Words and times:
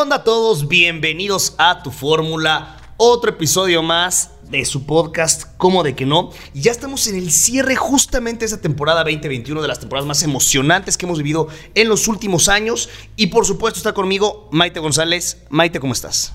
onda 0.00 0.16
a 0.16 0.24
todos? 0.24 0.66
Bienvenidos 0.66 1.54
a 1.58 1.82
Tu 1.82 1.90
Fórmula, 1.90 2.78
otro 2.96 3.28
episodio 3.28 3.82
más 3.82 4.30
de 4.44 4.64
su 4.64 4.86
podcast, 4.86 5.54
como 5.58 5.82
de 5.82 5.94
que 5.94 6.06
no. 6.06 6.30
Y 6.54 6.62
ya 6.62 6.70
estamos 6.72 7.06
en 7.06 7.16
el 7.16 7.30
cierre 7.30 7.76
justamente 7.76 8.40
de 8.40 8.46
esa 8.46 8.62
temporada 8.62 9.04
2021, 9.04 9.60
de 9.60 9.68
las 9.68 9.78
temporadas 9.78 10.08
más 10.08 10.22
emocionantes 10.22 10.96
que 10.96 11.04
hemos 11.04 11.18
vivido 11.18 11.48
en 11.74 11.90
los 11.90 12.08
últimos 12.08 12.48
años. 12.48 12.88
Y 13.16 13.26
por 13.26 13.44
supuesto 13.44 13.78
está 13.78 13.92
conmigo 13.92 14.48
Maite 14.52 14.80
González. 14.80 15.42
Maite, 15.50 15.80
¿cómo 15.80 15.92
estás? 15.92 16.32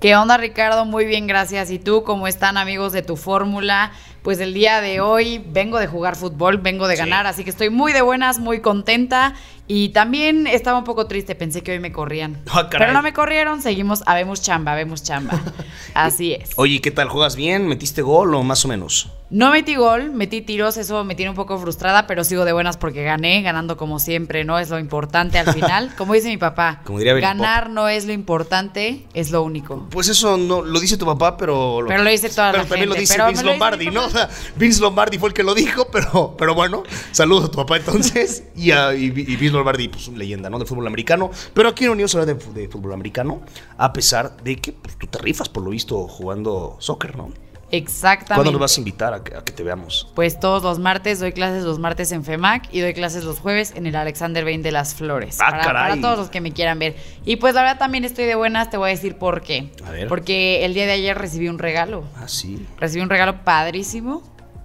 ¿Qué 0.00 0.16
onda 0.16 0.38
Ricardo? 0.38 0.86
Muy 0.86 1.04
bien, 1.04 1.26
gracias. 1.26 1.70
¿Y 1.70 1.78
tú 1.78 2.04
cómo 2.04 2.26
están 2.26 2.56
amigos 2.56 2.92
de 2.92 3.02
tu 3.02 3.16
fórmula? 3.16 3.92
Pues 4.22 4.40
el 4.40 4.54
día 4.54 4.80
de 4.80 5.00
hoy 5.00 5.44
vengo 5.50 5.78
de 5.78 5.86
jugar 5.86 6.16
fútbol, 6.16 6.58
vengo 6.58 6.88
de 6.88 6.96
ganar, 6.96 7.26
así 7.26 7.44
que 7.44 7.50
estoy 7.50 7.70
muy 7.70 7.92
de 7.92 8.02
buenas, 8.02 8.38
muy 8.38 8.60
contenta 8.60 9.34
y 9.74 9.88
también 9.88 10.46
estaba 10.46 10.76
un 10.76 10.84
poco 10.84 11.06
triste, 11.06 11.34
pensé 11.34 11.62
que 11.62 11.72
hoy 11.72 11.80
me 11.80 11.92
corrían. 11.92 12.42
Ah. 12.50 12.68
Pero 12.70 12.92
no 12.92 13.00
me 13.00 13.14
corrieron, 13.14 13.62
seguimos, 13.62 14.02
habemos 14.04 14.42
chamba, 14.42 14.72
habemos 14.72 15.02
chamba. 15.02 15.40
Así 15.94 16.34
es. 16.34 16.50
Oye, 16.56 16.82
¿qué 16.82 16.90
tal? 16.90 17.08
¿Juegas 17.08 17.36
bien? 17.36 17.66
¿Metiste 17.66 18.02
gol 18.02 18.34
o 18.34 18.42
más 18.42 18.66
o 18.66 18.68
menos? 18.68 19.10
No 19.32 19.50
metí 19.50 19.76
gol, 19.76 20.12
metí 20.12 20.42
tiros, 20.42 20.76
eso 20.76 21.04
me 21.04 21.14
tiene 21.14 21.30
un 21.30 21.36
poco 21.36 21.58
frustrada, 21.58 22.06
pero 22.06 22.22
sigo 22.22 22.44
de 22.44 22.52
buenas 22.52 22.76
porque 22.76 23.02
gané, 23.02 23.40
ganando 23.40 23.78
como 23.78 23.98
siempre, 23.98 24.44
¿no? 24.44 24.58
Es 24.58 24.68
lo 24.68 24.78
importante 24.78 25.38
al 25.38 25.54
final. 25.54 25.90
Como 25.96 26.12
dice 26.12 26.28
mi 26.28 26.36
papá, 26.36 26.82
Como 26.84 26.98
diría 26.98 27.14
ganar 27.14 27.70
no 27.70 27.88
es 27.88 28.04
lo 28.04 28.12
importante, 28.12 29.06
es 29.14 29.30
lo 29.30 29.42
único. 29.42 29.88
Pues 29.88 30.08
eso 30.08 30.36
no 30.36 30.60
lo 30.60 30.78
dice 30.80 30.98
tu 30.98 31.06
papá, 31.06 31.38
pero. 31.38 31.78
Pero 31.88 32.02
lo 32.02 32.10
dice 32.10 32.28
toda 32.28 32.50
pero 32.50 32.64
la 32.64 32.68
también 32.68 32.90
lo 32.90 32.94
dice 32.94 33.14
pero 33.14 33.28
Vince 33.28 33.42
lo 33.42 33.52
Lombardi, 33.52 33.86
¿no? 33.86 34.04
O 34.06 34.10
sea, 34.10 34.28
Vince 34.56 34.82
Lombardi 34.82 35.16
fue 35.16 35.30
el 35.30 35.34
que 35.34 35.42
lo 35.42 35.54
dijo, 35.54 35.86
pero, 35.90 36.34
pero 36.36 36.54
bueno, 36.54 36.82
saludos 37.12 37.46
a 37.46 37.50
tu 37.50 37.56
papá 37.56 37.78
entonces. 37.78 38.44
Y, 38.54 38.72
a, 38.72 38.94
y, 38.94 39.04
y 39.04 39.10
Vince 39.10 39.52
Lombardi, 39.52 39.61
pues 39.64 40.08
una 40.08 40.18
leyenda, 40.18 40.50
¿no? 40.50 40.58
Del 40.58 40.66
fútbol 40.66 40.86
americano. 40.86 41.30
Pero 41.54 41.68
aquí 41.68 41.84
en 41.84 41.90
Unión 41.90 42.08
se 42.08 42.18
habla 42.18 42.34
de, 42.34 42.52
de 42.52 42.68
fútbol 42.68 42.92
americano, 42.92 43.42
a 43.76 43.92
pesar 43.92 44.36
de 44.42 44.56
que 44.56 44.72
pues, 44.72 44.96
tú 44.96 45.06
te 45.06 45.18
rifas, 45.18 45.48
por 45.48 45.62
lo 45.62 45.70
visto, 45.70 46.08
jugando 46.08 46.76
soccer, 46.78 47.16
¿no? 47.16 47.30
Exactamente. 47.72 48.34
¿Cuándo 48.34 48.52
nos 48.52 48.60
vas 48.60 48.76
a 48.76 48.80
invitar 48.80 49.14
a 49.14 49.24
que, 49.24 49.34
a 49.34 49.42
que 49.42 49.52
te 49.52 49.62
veamos? 49.62 50.06
Pues 50.14 50.38
todos 50.38 50.62
los 50.62 50.78
martes 50.78 51.20
doy 51.20 51.32
clases 51.32 51.64
los 51.64 51.78
martes 51.78 52.12
en 52.12 52.22
FEMAC 52.22 52.68
y 52.70 52.80
doy 52.80 52.92
clases 52.92 53.24
los 53.24 53.38
jueves 53.38 53.72
en 53.74 53.86
el 53.86 53.96
Alexander 53.96 54.44
Bain 54.44 54.62
de 54.62 54.72
las 54.72 54.94
Flores. 54.94 55.38
Ah, 55.40 55.50
para, 55.50 55.64
caray. 55.64 55.90
para 55.90 56.00
todos 56.02 56.18
los 56.18 56.28
que 56.28 56.42
me 56.42 56.52
quieran 56.52 56.78
ver. 56.78 56.96
Y 57.24 57.36
pues 57.36 57.54
la 57.54 57.62
verdad 57.62 57.78
también 57.78 58.04
estoy 58.04 58.26
de 58.26 58.34
buenas, 58.34 58.68
te 58.68 58.76
voy 58.76 58.90
a 58.90 58.92
decir 58.92 59.16
por 59.16 59.40
qué. 59.40 59.72
A 59.86 59.90
ver. 59.90 60.06
Porque 60.06 60.66
el 60.66 60.74
día 60.74 60.84
de 60.84 60.92
ayer 60.92 61.16
recibí 61.16 61.48
un 61.48 61.58
regalo. 61.58 62.04
Ah, 62.16 62.28
sí. 62.28 62.66
Recibí 62.78 63.02
un 63.02 63.08
regalo 63.08 63.42
padrísimo 63.42 64.22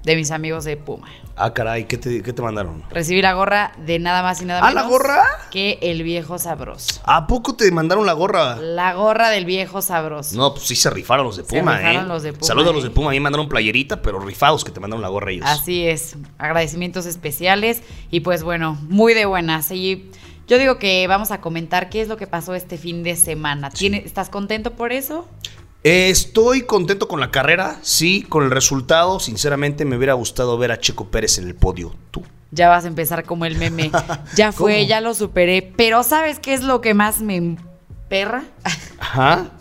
de 0.07 0.15
mis 0.15 0.31
amigos 0.31 0.63
de 0.63 0.77
Puma. 0.77 1.07
Ah, 1.35 1.53
caray, 1.53 1.83
¿qué 1.85 1.97
te, 1.97 2.23
qué 2.23 2.31
te 2.33 2.41
mandaron? 2.41 2.81
Recibí 2.89 3.21
la 3.21 3.33
gorra 3.33 3.73
de 3.85 3.99
nada 3.99 4.23
más 4.23 4.41
y 4.41 4.45
nada 4.45 4.61
¿Ah, 4.63 4.69
menos. 4.69 4.83
la 4.83 4.89
gorra? 4.89 5.23
Que 5.51 5.77
el 5.81 6.01
viejo 6.01 6.39
sabroso. 6.39 7.01
¿A 7.03 7.27
poco 7.27 7.55
te 7.55 7.69
mandaron 7.71 8.05
la 8.05 8.13
gorra? 8.13 8.55
La 8.55 8.93
gorra 8.93 9.29
del 9.29 9.45
viejo 9.45 9.81
sabroso. 9.81 10.35
No, 10.37 10.53
pues 10.53 10.65
sí 10.65 10.75
se 10.77 10.89
rifaron 10.89 11.25
los 11.25 11.35
de 11.37 11.43
Se 11.43 11.49
Puma, 11.59 11.77
rifaron 11.77 12.05
¿eh? 12.05 12.07
los 12.07 12.23
de 12.23 12.31
Puma, 12.33 12.43
Saludos 12.47 12.69
a 12.69 12.73
los 12.73 12.83
¿eh? 12.85 12.87
de 12.87 12.93
Puma. 12.93 13.09
A 13.09 13.11
mí 13.11 13.19
me 13.19 13.23
mandaron 13.25 13.49
playerita, 13.49 14.01
pero 14.01 14.19
rifados 14.19 14.63
que 14.63 14.71
te 14.71 14.79
mandaron 14.79 15.01
la 15.01 15.09
gorra 15.09 15.31
ellos. 15.31 15.45
Así 15.45 15.85
es, 15.85 16.15
agradecimientos 16.37 17.05
especiales 17.05 17.83
y 18.09 18.21
pues 18.21 18.41
bueno, 18.43 18.77
muy 18.83 19.13
de 19.13 19.25
buenas. 19.25 19.69
Y 19.71 20.09
yo 20.47 20.57
digo 20.57 20.79
que 20.79 21.05
vamos 21.07 21.31
a 21.31 21.41
comentar 21.41 21.89
qué 21.89 22.01
es 22.01 22.07
lo 22.07 22.15
que 22.15 22.27
pasó 22.27 22.55
este 22.55 22.77
fin 22.77 23.03
de 23.03 23.17
semana. 23.17 23.69
¿Tiene- 23.69 23.97
¿Estás 24.05 24.29
contento 24.29 24.71
por 24.71 24.93
eso? 24.93 25.27
Estoy 25.89 26.63
contento 26.63 27.07
con 27.07 27.21
la 27.21 27.31
carrera, 27.31 27.79
sí, 27.81 28.21
con 28.23 28.43
el 28.43 28.51
resultado. 28.51 29.21
Sinceramente, 29.21 29.85
me 29.85 29.95
hubiera 29.95 30.15
gustado 30.15 30.57
ver 30.57 30.73
a 30.73 30.81
Checo 30.81 31.05
Pérez 31.09 31.37
en 31.37 31.47
el 31.47 31.55
podio. 31.55 31.95
¿Tú? 32.11 32.23
Ya 32.51 32.67
vas 32.67 32.83
a 32.83 32.89
empezar 32.89 33.23
como 33.23 33.45
el 33.45 33.57
meme. 33.57 33.89
Ya 34.35 34.51
fue, 34.51 34.79
¿Cómo? 34.79 34.87
ya 34.89 34.99
lo 34.99 35.13
superé. 35.13 35.61
Pero 35.77 36.03
¿sabes 36.03 36.39
qué 36.39 36.53
es 36.53 36.61
lo 36.61 36.81
que 36.81 36.93
más 36.93 37.21
me 37.21 37.55
perra? 38.09 38.43
Ajá. 38.99 39.51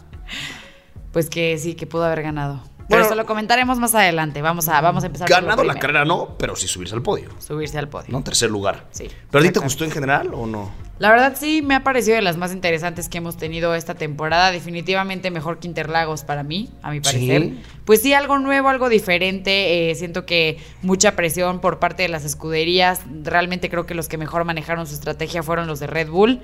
Pues 1.13 1.31
que 1.31 1.57
sí, 1.59 1.75
que 1.75 1.87
pudo 1.87 2.05
haber 2.05 2.23
ganado. 2.23 2.61
Bueno, 2.89 3.03
Pero 3.03 3.03
eso 3.07 3.15
lo 3.17 3.27
comentaremos 3.27 3.79
más 3.79 3.95
adelante. 3.97 4.43
Vamos 4.43 4.69
a, 4.69 4.81
vamos 4.81 5.03
a 5.03 5.09
empezar 5.09 5.29
Ganado 5.29 5.65
la 5.65 5.75
carrera 5.75 6.05
no, 6.05 6.37
pero 6.39 6.55
sí 6.55 6.69
subirse 6.69 6.95
al 6.95 7.03
podio. 7.03 7.31
Subirse 7.41 7.79
al 7.79 7.89
podio. 7.89 8.07
¿No? 8.11 8.23
Tercer 8.23 8.49
lugar. 8.51 8.87
Sí, 8.93 9.09
¿Pero 9.31 9.43
a 9.43 9.47
ti 9.47 9.53
te 9.53 9.59
gustó 9.61 9.85
en 9.85 9.91
general 9.91 10.31
o 10.35 10.47
no? 10.47 10.71
La 10.99 11.11
verdad 11.11 11.35
sí 11.39 11.63
me 11.63 11.75
ha 11.75 11.83
parecido 11.83 12.15
de 12.17 12.23
las 12.23 12.37
más 12.39 12.53
interesantes 12.53 13.09
que 13.09 13.19
hemos 13.19 13.37
tenido 13.37 13.75
esta 13.75 13.95
temporada. 13.97 14.51
Definitivamente 14.53 15.31
mejor 15.33 15.59
que 15.59 15.67
Interlagos 15.67 16.23
para 16.25 16.43
mí, 16.45 16.71
a 16.83 16.91
mi 16.93 17.01
parecer. 17.01 17.43
Sí. 17.43 17.63
Pues 17.85 18.01
sí, 18.03 18.15
algo 18.15 18.39
nuevo, 18.39 18.69
algo 18.69 18.89
diferente. 18.89 19.91
eh, 19.91 19.95
siento 19.97 20.25
que 20.25 20.59
mucha 20.83 21.17
presión 21.17 21.61
por 21.61 21.81
parte 21.81 22.05
de 22.05 22.09
las 22.09 22.25
escuderías. 22.25 23.01
Realmente 23.25 23.69
creo 23.69 23.85
que 23.85 23.95
los 23.95 24.07
que 24.09 24.17
mejor 24.17 24.45
manejaron 24.45 24.87
su 24.87 24.95
estrategia 24.95 25.43
fueron 25.43 25.67
los 25.67 25.81
de 25.81 25.89
Red 25.89 26.09
Bull. 26.09 26.41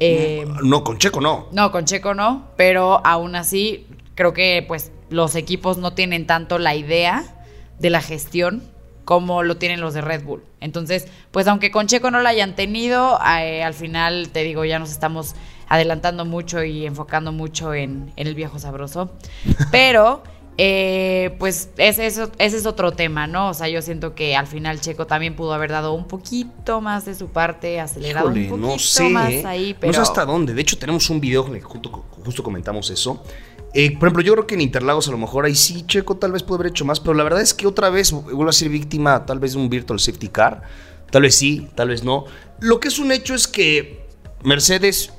Eh, 0.00 0.46
No, 0.62 0.84
con 0.84 0.98
Checo 0.98 1.20
no. 1.20 1.48
no, 1.52 1.70
con 1.70 1.84
Checo 1.84 2.14
no, 2.14 2.48
pero 2.56 3.04
aún 3.04 3.34
así 3.36 3.86
creo 4.14 4.32
que 4.32 4.64
pues 4.66 4.90
los 5.12 5.34
equipos 5.36 5.78
no 5.78 5.92
tienen 5.92 6.26
tanto 6.26 6.58
la 6.58 6.74
idea 6.74 7.24
de 7.78 7.90
la 7.90 8.00
gestión 8.00 8.62
como 9.04 9.42
lo 9.42 9.56
tienen 9.56 9.80
los 9.80 9.94
de 9.94 10.00
Red 10.00 10.24
Bull. 10.24 10.42
Entonces, 10.60 11.08
pues 11.30 11.46
aunque 11.48 11.70
con 11.70 11.86
Checo 11.86 12.10
no 12.10 12.20
la 12.20 12.30
hayan 12.30 12.54
tenido, 12.54 13.18
eh, 13.40 13.62
al 13.62 13.74
final 13.74 14.30
te 14.30 14.42
digo, 14.44 14.64
ya 14.64 14.78
nos 14.78 14.90
estamos 14.90 15.34
adelantando 15.68 16.24
mucho 16.24 16.62
y 16.62 16.86
enfocando 16.86 17.32
mucho 17.32 17.74
en, 17.74 18.12
en 18.16 18.26
el 18.26 18.34
viejo 18.34 18.58
sabroso. 18.58 19.10
Pero, 19.72 20.22
eh, 20.58 21.34
pues 21.38 21.70
ese 21.78 22.06
es, 22.06 22.18
ese 22.38 22.56
es 22.56 22.66
otro 22.66 22.92
tema, 22.92 23.26
¿no? 23.26 23.48
O 23.48 23.54
sea, 23.54 23.68
yo 23.68 23.80
siento 23.80 24.14
que 24.14 24.36
al 24.36 24.46
final 24.46 24.80
Checo 24.80 25.06
también 25.06 25.34
pudo 25.34 25.54
haber 25.54 25.70
dado 25.70 25.94
un 25.94 26.06
poquito 26.06 26.80
más 26.82 27.06
de 27.06 27.14
su 27.14 27.28
parte, 27.28 27.80
acelerado 27.80 28.26
Híjole, 28.26 28.42
un 28.42 28.48
poquito 28.50 28.68
no 28.68 28.78
sé. 28.78 29.08
más 29.08 29.30
¿eh? 29.30 29.42
ahí, 29.46 29.74
pero... 29.74 29.92
No 29.92 29.94
sé 29.94 30.02
hasta 30.02 30.24
dónde. 30.26 30.52
De 30.52 30.60
hecho, 30.60 30.78
tenemos 30.78 31.08
un 31.08 31.20
video 31.20 31.46
en 31.46 31.54
el 31.54 31.60
que 31.60 31.64
justo, 31.64 32.04
justo 32.24 32.42
comentamos 32.42 32.90
eso. 32.90 33.22
Eh, 33.74 33.92
por 33.92 34.08
ejemplo, 34.08 34.22
yo 34.22 34.34
creo 34.34 34.46
que 34.46 34.54
en 34.54 34.60
Interlagos 34.60 35.08
a 35.08 35.12
lo 35.12 35.18
mejor 35.18 35.46
ahí 35.46 35.54
sí 35.54 35.84
Checo 35.86 36.16
tal 36.16 36.32
vez 36.32 36.42
pudo 36.42 36.56
haber 36.56 36.68
hecho 36.68 36.84
más, 36.84 37.00
pero 37.00 37.14
la 37.14 37.24
verdad 37.24 37.40
es 37.40 37.54
que 37.54 37.66
otra 37.66 37.88
vez 37.88 38.12
vuelve 38.12 38.50
a 38.50 38.52
ser 38.52 38.68
víctima 38.68 39.24
tal 39.24 39.38
vez 39.38 39.54
de 39.54 39.58
un 39.58 39.70
virtual 39.70 39.98
safety 39.98 40.28
car. 40.28 40.62
Tal 41.10 41.22
vez 41.22 41.34
sí, 41.34 41.68
tal 41.74 41.88
vez 41.88 42.04
no. 42.04 42.24
Lo 42.60 42.80
que 42.80 42.88
es 42.88 42.98
un 42.98 43.12
hecho 43.12 43.34
es 43.34 43.46
que 43.46 44.06
Mercedes, 44.44 45.12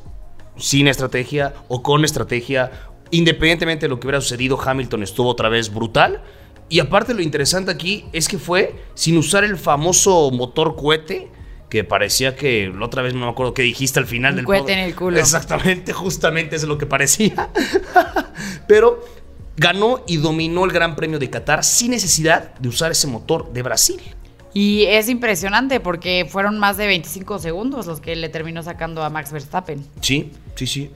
sin 0.57 0.87
estrategia 0.87 1.53
o 1.67 1.81
con 1.81 2.03
estrategia, 2.03 2.71
independientemente 3.11 3.85
de 3.85 3.89
lo 3.89 3.99
que 3.99 4.07
hubiera 4.07 4.21
sucedido, 4.21 4.59
Hamilton 4.59 5.03
estuvo 5.03 5.29
otra 5.29 5.49
vez 5.49 5.73
brutal. 5.73 6.23
Y 6.69 6.79
aparte 6.79 7.13
lo 7.13 7.21
interesante 7.21 7.71
aquí 7.71 8.05
es 8.11 8.27
que 8.27 8.39
fue 8.39 8.75
sin 8.95 9.17
usar 9.17 9.43
el 9.43 9.57
famoso 9.57 10.31
motor 10.31 10.75
cohete, 10.75 11.31
que 11.73 11.83
parecía 11.83 12.35
que 12.35 12.71
la 12.71 12.85
otra 12.85 13.01
vez 13.01 13.15
no 13.15 13.21
me 13.21 13.31
acuerdo 13.31 13.55
qué 13.55 13.63
dijiste 13.63 13.97
al 13.99 14.05
final 14.05 14.33
Un 14.33 14.35
del 14.37 14.45
pod- 14.45 14.69
en 14.69 14.77
el 14.77 14.95
culo. 14.95 15.17
Exactamente, 15.17 15.91
justamente 16.03 16.55
eso 16.55 16.65
es 16.65 16.69
lo 16.69 16.77
que 16.77 16.85
parecía. 16.85 17.49
Pero 18.67 19.03
ganó 19.57 20.03
y 20.05 20.17
dominó 20.17 20.65
el 20.65 20.71
Gran 20.71 20.95
Premio 20.95 21.17
de 21.17 21.31
Qatar 21.31 21.63
sin 21.63 21.89
necesidad 21.89 22.53
de 22.59 22.69
usar 22.69 22.91
ese 22.91 23.07
motor 23.07 23.51
de 23.51 23.63
Brasil. 23.63 23.99
Y 24.53 24.83
es 24.83 25.09
impresionante 25.09 25.79
porque 25.79 26.27
fueron 26.29 26.59
más 26.59 26.77
de 26.77 26.85
25 26.85 27.39
segundos 27.39 27.87
los 27.87 27.99
que 27.99 28.15
le 28.15 28.29
terminó 28.29 28.61
sacando 28.61 29.01
a 29.03 29.09
Max 29.09 29.31
Verstappen. 29.31 29.83
Sí, 29.99 30.31
sí, 30.53 30.67
sí. 30.67 30.91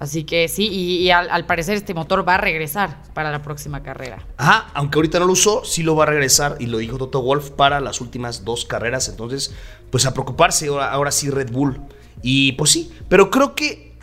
Así 0.00 0.24
que 0.24 0.48
sí, 0.48 0.66
y, 0.66 0.96
y 1.02 1.10
al, 1.10 1.28
al 1.28 1.44
parecer 1.44 1.76
este 1.76 1.92
motor 1.92 2.26
va 2.26 2.36
a 2.36 2.38
regresar 2.38 2.96
para 3.12 3.30
la 3.30 3.42
próxima 3.42 3.82
carrera. 3.82 4.24
Ajá, 4.38 4.70
aunque 4.72 4.96
ahorita 4.98 5.18
no 5.18 5.26
lo 5.26 5.34
usó, 5.34 5.62
sí 5.62 5.82
lo 5.82 5.94
va 5.94 6.04
a 6.04 6.06
regresar 6.06 6.56
y 6.58 6.66
lo 6.66 6.78
dijo 6.78 6.96
Toto 6.96 7.20
Wolf 7.20 7.50
para 7.50 7.80
las 7.80 8.00
últimas 8.00 8.46
dos 8.46 8.64
carreras. 8.64 9.10
Entonces, 9.10 9.54
pues 9.90 10.06
a 10.06 10.12
preocuparse 10.12 10.68
ahora, 10.68 10.90
ahora 10.92 11.10
sí 11.10 11.30
Red 11.30 11.50
Bull. 11.50 11.80
Y 12.22 12.52
pues 12.52 12.70
sí, 12.70 12.90
pero 13.08 13.30
creo 13.30 13.54
que, 13.54 13.94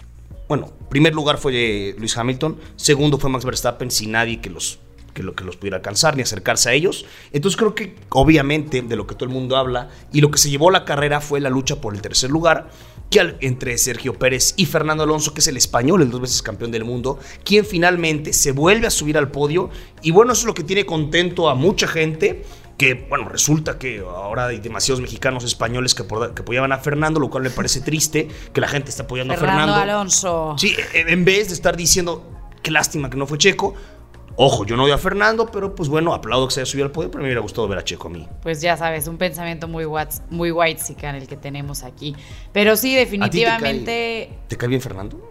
bueno, 0.48 0.72
primer 0.90 1.14
lugar 1.14 1.38
fue 1.38 1.96
Luis 1.98 2.18
Hamilton, 2.18 2.58
segundo 2.76 3.18
fue 3.18 3.30
Max 3.30 3.46
Verstappen 3.46 3.92
sin 3.92 4.12
nadie 4.12 4.40
que 4.42 4.50
los 4.50 4.80
que 5.14 5.24
lo 5.24 5.34
que 5.34 5.44
los 5.44 5.58
pudiera 5.58 5.78
alcanzar 5.78 6.16
ni 6.16 6.22
acercarse 6.22 6.70
a 6.70 6.74
ellos. 6.74 7.06
Entonces 7.34 7.58
creo 7.58 7.74
que 7.74 7.96
obviamente 8.10 8.84
de 8.84 8.96
lo 8.96 9.08
que 9.08 9.16
todo 9.16 9.26
el 9.26 9.34
mundo 9.34 9.58
habla 9.58 9.90
y 10.14 10.22
lo 10.22 10.30
que 10.30 10.38
se 10.38 10.52
llevó 10.52 10.70
la 10.70 10.86
carrera 10.86 11.22
fue 11.22 11.40
la 11.40 11.50
lucha 11.50 11.82
por 11.82 11.96
el 11.96 12.02
tercer 12.04 12.30
lugar 12.30 12.70
que 13.10 13.20
al- 13.22 13.36
entre 13.42 13.76
Sergio 13.80 14.14
Pérez 14.14 14.54
y 14.58 14.68
Fernando 14.68 15.02
Alonso, 15.04 15.34
que 15.34 15.40
es 15.40 15.48
el 15.48 15.58
español, 15.58 16.04
el 16.04 16.12
dos 16.12 16.22
veces 16.22 16.44
campeón 16.44 16.70
del 16.70 16.86
mundo, 16.86 17.18
quien 17.44 17.66
finalmente 17.66 18.32
se 18.32 18.52
vuelve 18.52 18.86
a 18.86 18.92
subir 18.92 19.18
al 19.18 19.32
podio. 19.32 19.72
Y 20.04 20.12
bueno, 20.12 20.34
eso 20.34 20.42
es 20.42 20.46
lo 20.46 20.54
que 20.54 20.64
tiene 20.64 20.86
contento 20.86 21.50
a 21.50 21.56
mucha 21.56 21.88
gente. 21.88 22.44
Que 22.78 22.94
bueno, 22.94 23.28
resulta 23.28 23.80
que 23.80 24.00
ahora 24.00 24.48
hay 24.48 24.60
demasiados 24.60 25.02
mexicanos 25.02 25.44
españoles 25.44 25.96
que, 25.96 26.04
apoyaban 26.04 26.72
a 26.72 26.78
Fernando, 26.78 27.20
lo 27.20 27.30
cual 27.30 27.44
me 27.44 27.50
parece 27.50 27.82
triste 27.82 28.28
que 28.54 28.62
la 28.62 28.68
gente 28.68 28.90
está 28.92 29.04
apoyando 29.04 29.34
Fernando, 29.34 29.74
a 29.74 29.76
Fernando. 29.78 29.92
Alonso. 29.94 30.56
Sí, 30.60 30.76
e- 30.94 31.12
en 31.12 31.26
vez 31.26 31.48
de 31.48 31.56
estar 31.56 31.76
diciendo 31.76 32.24
qué 32.62 32.70
lástima 32.72 33.10
que 33.10 33.18
no 33.18 33.26
fue 33.26 33.38
Checo. 33.40 33.74
Ojo, 34.40 34.64
yo 34.68 34.76
no 34.78 34.84
odio 34.84 34.94
a 34.94 35.00
Fernando, 35.00 35.48
pero 35.48 35.74
pues 35.74 35.90
bueno, 35.90 36.14
aplaudo 36.14 36.48
que 36.48 36.54
se 36.54 36.60
haya 36.60 36.68
subido 36.70 36.86
al 36.86 36.92
podio, 36.92 37.10
pero 37.10 37.24
me 37.24 37.28
hubiera 37.30 37.42
gustado 37.42 37.68
ver 37.68 37.80
a 37.80 37.84
Checo 37.84 38.08
a 38.08 38.12
mí. 38.12 38.28
Pues 38.44 38.62
ya 38.62 38.78
sabes, 38.78 39.08
un 39.08 39.18
pensamiento 39.18 39.68
muy 39.68 39.86
whats- 39.86 40.22
muy 40.30 40.52
white 40.52 40.80
el 41.02 41.28
que 41.28 41.38
tenemos 41.38 41.82
aquí. 41.82 42.16
Pero 42.54 42.76
sí, 42.78 42.90
¿A 42.96 43.00
ti 43.00 43.10
te 43.10 43.18
definitivamente. 43.18 44.28
cae- 44.30 44.40
¿Te 44.48 44.56
cae 44.58 44.70
bien 44.70 44.82
Fernando? 44.82 45.28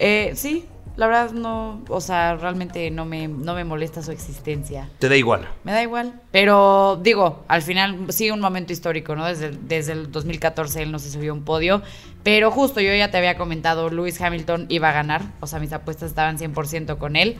eh, 0.00 0.32
sí, 0.34 0.66
la 0.96 1.06
verdad 1.06 1.32
no, 1.32 1.82
o 1.88 2.00
sea, 2.00 2.36
realmente 2.36 2.90
no 2.90 3.04
me, 3.04 3.28
no 3.28 3.54
me 3.54 3.64
molesta 3.64 4.02
su 4.02 4.12
existencia. 4.12 4.88
Te 4.98 5.08
da 5.08 5.16
igual. 5.16 5.48
Me 5.64 5.72
da 5.72 5.82
igual. 5.82 6.20
Pero 6.30 6.98
digo, 7.02 7.44
al 7.48 7.62
final 7.62 8.06
sí 8.08 8.30
un 8.30 8.40
momento 8.40 8.72
histórico, 8.72 9.14
¿no? 9.14 9.26
Desde, 9.26 9.50
desde 9.50 9.92
el 9.92 10.10
2014 10.10 10.82
él 10.82 10.92
no 10.92 10.98
se 10.98 11.10
subió 11.10 11.32
a 11.32 11.34
un 11.34 11.44
podio. 11.44 11.82
Pero 12.22 12.50
justo 12.50 12.80
yo 12.80 12.94
ya 12.94 13.10
te 13.10 13.18
había 13.18 13.36
comentado, 13.36 13.90
Lewis 13.90 14.20
Hamilton 14.20 14.66
iba 14.68 14.88
a 14.88 14.92
ganar. 14.92 15.22
O 15.40 15.46
sea, 15.46 15.60
mis 15.60 15.72
apuestas 15.72 16.08
estaban 16.08 16.38
100% 16.38 16.98
con 16.98 17.16
él. 17.16 17.36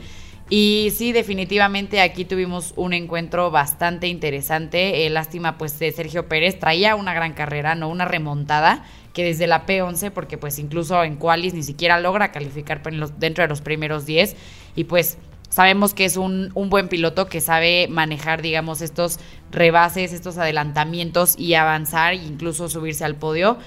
Y 0.49 0.93
sí, 0.95 1.11
definitivamente 1.11 1.99
aquí 1.99 2.23
tuvimos 2.23 2.73
un 2.77 2.93
encuentro 2.93 3.51
bastante 3.51 4.07
interesante. 4.07 5.05
Eh, 5.05 5.09
lástima, 5.09 5.57
pues, 5.57 5.77
de 5.77 5.91
Sergio 5.91 6.29
Pérez. 6.29 6.57
Traía 6.57 6.95
una 6.95 7.13
gran 7.13 7.33
carrera, 7.33 7.75
no 7.75 7.89
una 7.89 8.05
remontada, 8.05 8.85
que 9.17 9.23
desde 9.23 9.47
la 9.47 9.65
P11, 9.65 10.11
porque 10.11 10.37
pues 10.37 10.59
incluso 10.59 11.03
en 11.03 11.15
Qualis 11.15 11.55
ni 11.55 11.63
siquiera 11.63 11.99
logra 11.99 12.31
calificar 12.31 12.83
dentro 13.17 13.43
de 13.43 13.47
los 13.47 13.61
primeros 13.61 14.05
10. 14.05 14.35
Y 14.75 14.83
pues 14.83 15.17
sabemos 15.49 15.95
que 15.95 16.05
es 16.05 16.17
un, 16.17 16.51
buen 16.53 16.87
piloto 16.87 17.25
que 17.25 17.41
sabe 17.41 17.87
manejar, 17.89 18.43
digamos, 18.43 18.81
estos 18.81 19.19
rebases, 19.49 20.13
estos 20.13 20.37
adelantamientos 20.37 21.33
y 21.35 21.55
avanzar 21.55 22.13
e 22.13 22.17
incluso 22.17 22.69
subirse 22.69 23.05
al 23.05 23.15
podio. 23.15 23.57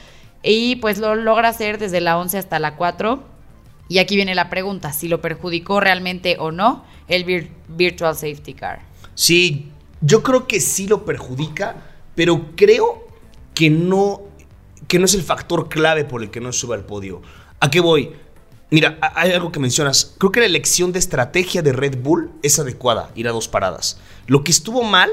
Y 0.45 0.77
pues 0.77 0.99
lo 0.99 1.17
logra 1.17 1.49
hacer 1.49 1.79
desde 1.79 2.01
la 2.01 2.17
11 2.17 2.39
hasta 2.39 2.61
la 2.61 2.77
4 2.77 3.21
y 3.89 3.99
aquí 3.99 4.15
viene 4.15 4.37
la 4.37 4.51
pregunta, 4.51 4.93
si 4.93 5.09
lo 5.09 5.21
perjudicó 5.21 5.81
realmente 5.81 6.37
o 6.39 6.53
no 6.53 6.85
el 7.09 7.51
Virtual 7.67 8.15
Safety 8.15 8.55
Car. 8.55 8.83
Sí, 9.17 9.73
yo 10.01 10.23
creo 10.23 10.47
que 10.47 10.61
sí 10.61 10.87
lo 10.87 11.05
perjudica, 11.05 11.75
pero 12.15 12.53
creo 12.55 13.05
que 13.53 13.69
no, 13.69 14.30
que 14.91 14.99
no 14.99 15.05
es 15.05 15.15
el 15.15 15.23
factor 15.23 15.69
clave 15.69 16.05
por 16.05 16.21
el 16.21 16.31
que 16.31 16.41
no 16.41 16.53
sube 16.53 16.75
al 16.75 16.85
podio. 16.85 17.23
¿A 17.61 17.71
qué 17.71 17.79
voy? 17.79 18.11
Mira, 18.73 18.99
hay 19.15 19.31
algo 19.31 19.53
que 19.53 19.61
mencionas. 19.61 20.17
Creo 20.19 20.33
que 20.33 20.41
la 20.41 20.47
elección 20.47 20.91
de 20.91 20.99
estrategia 20.99 21.63
de 21.63 21.73
Red 21.73 21.99
Bull 22.03 22.33
es 22.43 22.59
adecuada, 22.59 23.13
ir 23.15 23.29
a 23.29 23.31
dos 23.31 23.47
paradas. 23.47 24.01
Lo 24.27 24.43
que 24.43 24.51
estuvo 24.51 24.83
mal 24.83 25.09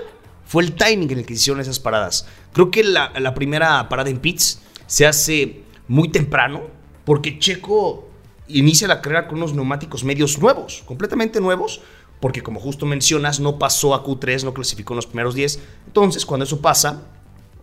fue 0.45 0.63
el 0.63 0.73
timing 0.73 1.11
en 1.11 1.19
el 1.19 1.27
que 1.27 1.35
hicieron 1.35 1.61
esas 1.61 1.79
paradas. 1.79 2.25
Creo 2.53 2.71
que 2.71 2.83
la, 2.83 3.13
la 3.19 3.35
primera 3.35 3.87
parada 3.87 4.09
en 4.09 4.17
pits 4.17 4.63
se 4.87 5.05
hace 5.05 5.61
muy 5.87 6.09
temprano, 6.09 6.63
porque 7.05 7.37
Checo 7.37 8.09
inicia 8.47 8.87
la 8.87 8.99
carrera 8.99 9.27
con 9.27 9.37
unos 9.37 9.53
neumáticos 9.53 10.03
medios 10.03 10.39
nuevos, 10.39 10.81
completamente 10.87 11.39
nuevos, 11.39 11.81
porque 12.19 12.41
como 12.41 12.59
justo 12.59 12.87
mencionas, 12.87 13.39
no 13.39 13.59
pasó 13.59 13.93
a 13.93 14.03
Q3, 14.03 14.43
no 14.43 14.55
clasificó 14.55 14.93
en 14.93 14.97
los 14.97 15.05
primeros 15.05 15.35
10. 15.35 15.59
Entonces, 15.85 16.25
cuando 16.25 16.45
eso 16.45 16.61
pasa, 16.61 17.03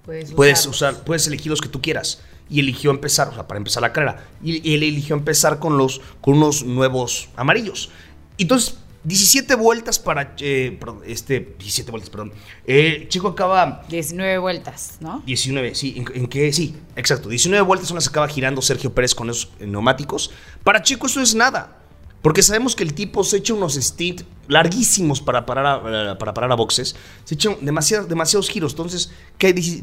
puedes, 0.05 0.67
usar, 0.67 1.05
puedes 1.05 1.27
elegir 1.27 1.51
los 1.51 1.61
que 1.61 1.69
tú 1.69 1.81
quieras. 1.81 2.23
Y 2.51 2.61
eligió 2.61 2.91
empezar, 2.91 3.29
o 3.29 3.35
sea, 3.35 3.49
para 3.49 3.59
empezar 3.59 3.83
la 3.83 3.93
carrera. 3.93 4.27
Y, 4.43 4.75
él 4.75 4.83
eligió 4.83 5.17
empezar 5.17 5.59
con, 5.59 5.79
los, 5.79 6.01
con 6.21 6.35
unos 6.35 6.63
nuevos 6.63 7.29
amarillos. 7.37 7.91
Entonces, 8.37 8.77
17 9.05 9.55
vueltas 9.55 9.99
para. 9.99 10.35
Eh, 10.41 10.79
este. 11.07 11.55
17 11.59 11.91
vueltas, 11.91 12.11
perdón. 12.11 12.33
Eh, 12.67 13.07
Chico 13.09 13.29
acaba. 13.29 13.85
19 13.89 14.39
vueltas, 14.39 14.97
¿no? 15.01 15.23
19, 15.27 15.75
sí. 15.75 16.03
¿En, 16.15 16.27
qué? 16.27 16.53
Sí, 16.53 16.75
exacto. 16.97 17.29
19 17.29 17.63
vueltas 17.65 17.89
son 17.89 17.97
las 17.97 18.09
que 18.09 18.13
acaba 18.13 18.29
girando 18.29 18.63
Sergio 18.63 18.95
Pérez 18.95 19.15
con 19.15 19.29
esos 19.29 19.51
neumáticos. 19.61 20.31
Para 20.63 20.83
Chico 20.83 21.07
eso 21.07 21.21
es 21.21 21.35
nada. 21.35 21.84
Porque 22.25 22.43
sabemos 22.43 22.75
que 22.75 22.83
el 22.85 22.95
tipo 22.95 23.23
se 23.23 23.37
echa 23.37 23.53
unos 23.53 23.75
stints 23.75 24.25
larguísimos 24.49 25.21
para 25.21 25.45
parar 25.45 25.67
a, 25.67 26.17
para 26.17 26.33
parar 26.33 26.51
a 26.53 26.55
boxes. 26.55 26.97
Se 27.25 27.35
echan 27.35 27.59
demasiados, 27.61 28.49
giros. 28.49 28.73
Entonces, 28.73 29.13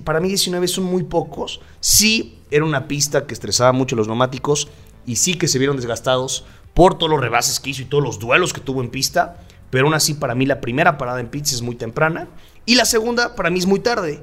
para 0.04 0.20
mí 0.20 0.28
19 0.28 0.68
son 0.68 0.86
muy 0.86 1.04
pocos. 1.04 1.62
Sí, 1.82 2.40
era 2.50 2.66
una 2.66 2.88
pista 2.88 3.28
que 3.28 3.36
estresaba 3.36 3.74
mucho 3.74 3.96
los 3.96 4.08
neumáticos. 4.08 4.70
Y 5.06 5.18
sí 5.18 5.36
que 5.36 5.48
se 5.48 5.60
vieron 5.60 5.76
desgastados 5.76 6.44
por 6.74 6.98
todos 6.98 7.12
los 7.12 7.22
rebases 7.22 7.60
que 7.60 7.70
hizo 7.70 7.84
y 7.84 7.86
todos 7.86 8.04
los 8.04 8.18
duelos 8.18 8.54
que 8.54 8.60
tuvo 8.60 8.82
en 8.82 8.90
pista. 8.90 9.46
Pero 9.70 9.86
aún 9.86 9.94
así, 9.94 10.16
para 10.16 10.34
mí, 10.34 10.48
la 10.48 10.62
primera 10.62 10.98
parada 10.98 11.20
en 11.20 11.30
pits 11.30 11.54
es 11.54 11.62
muy 11.62 11.76
temprana. 11.76 12.28
Y 12.66 12.74
la 12.74 12.86
segunda, 12.86 13.36
para 13.36 13.52
mí, 13.52 13.60
es 13.60 13.68
muy 13.68 13.82
tarde. 13.82 14.20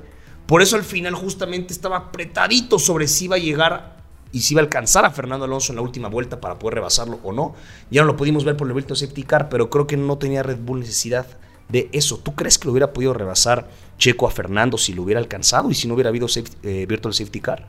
Por 0.48 0.60
eso 0.60 0.74
al 0.74 0.82
final 0.82 1.14
justamente 1.14 1.72
estaba 1.72 1.96
apretadito 1.96 2.80
sobre 2.80 3.06
si 3.06 3.26
iba 3.26 3.36
a 3.36 3.38
llegar 3.38 3.97
y 4.32 4.40
si 4.40 4.54
iba 4.54 4.60
a 4.60 4.64
alcanzar 4.64 5.04
a 5.04 5.10
Fernando 5.10 5.44
Alonso 5.44 5.72
en 5.72 5.76
la 5.76 5.82
última 5.82 6.08
vuelta 6.08 6.40
para 6.40 6.58
poder 6.58 6.74
rebasarlo 6.76 7.18
o 7.22 7.32
no. 7.32 7.54
Ya 7.90 8.02
no 8.02 8.08
lo 8.08 8.16
pudimos 8.16 8.44
ver 8.44 8.56
por 8.56 8.68
el 8.68 8.74
Virtual 8.74 8.96
Safety 8.96 9.22
Car, 9.22 9.48
pero 9.48 9.70
creo 9.70 9.86
que 9.86 9.96
no 9.96 10.18
tenía 10.18 10.42
Red 10.42 10.58
Bull 10.58 10.80
necesidad 10.80 11.26
de 11.68 11.88
eso. 11.92 12.18
¿Tú 12.18 12.34
crees 12.34 12.58
que 12.58 12.66
lo 12.66 12.72
hubiera 12.72 12.92
podido 12.92 13.14
rebasar 13.14 13.68
Checo 13.98 14.26
a 14.26 14.30
Fernando 14.30 14.78
si 14.78 14.92
lo 14.92 15.02
hubiera 15.02 15.20
alcanzado 15.20 15.70
y 15.70 15.74
si 15.74 15.88
no 15.88 15.94
hubiera 15.94 16.10
habido 16.10 16.26
eh, 16.62 16.86
Virtual 16.86 17.14
Safety 17.14 17.40
Car? 17.40 17.68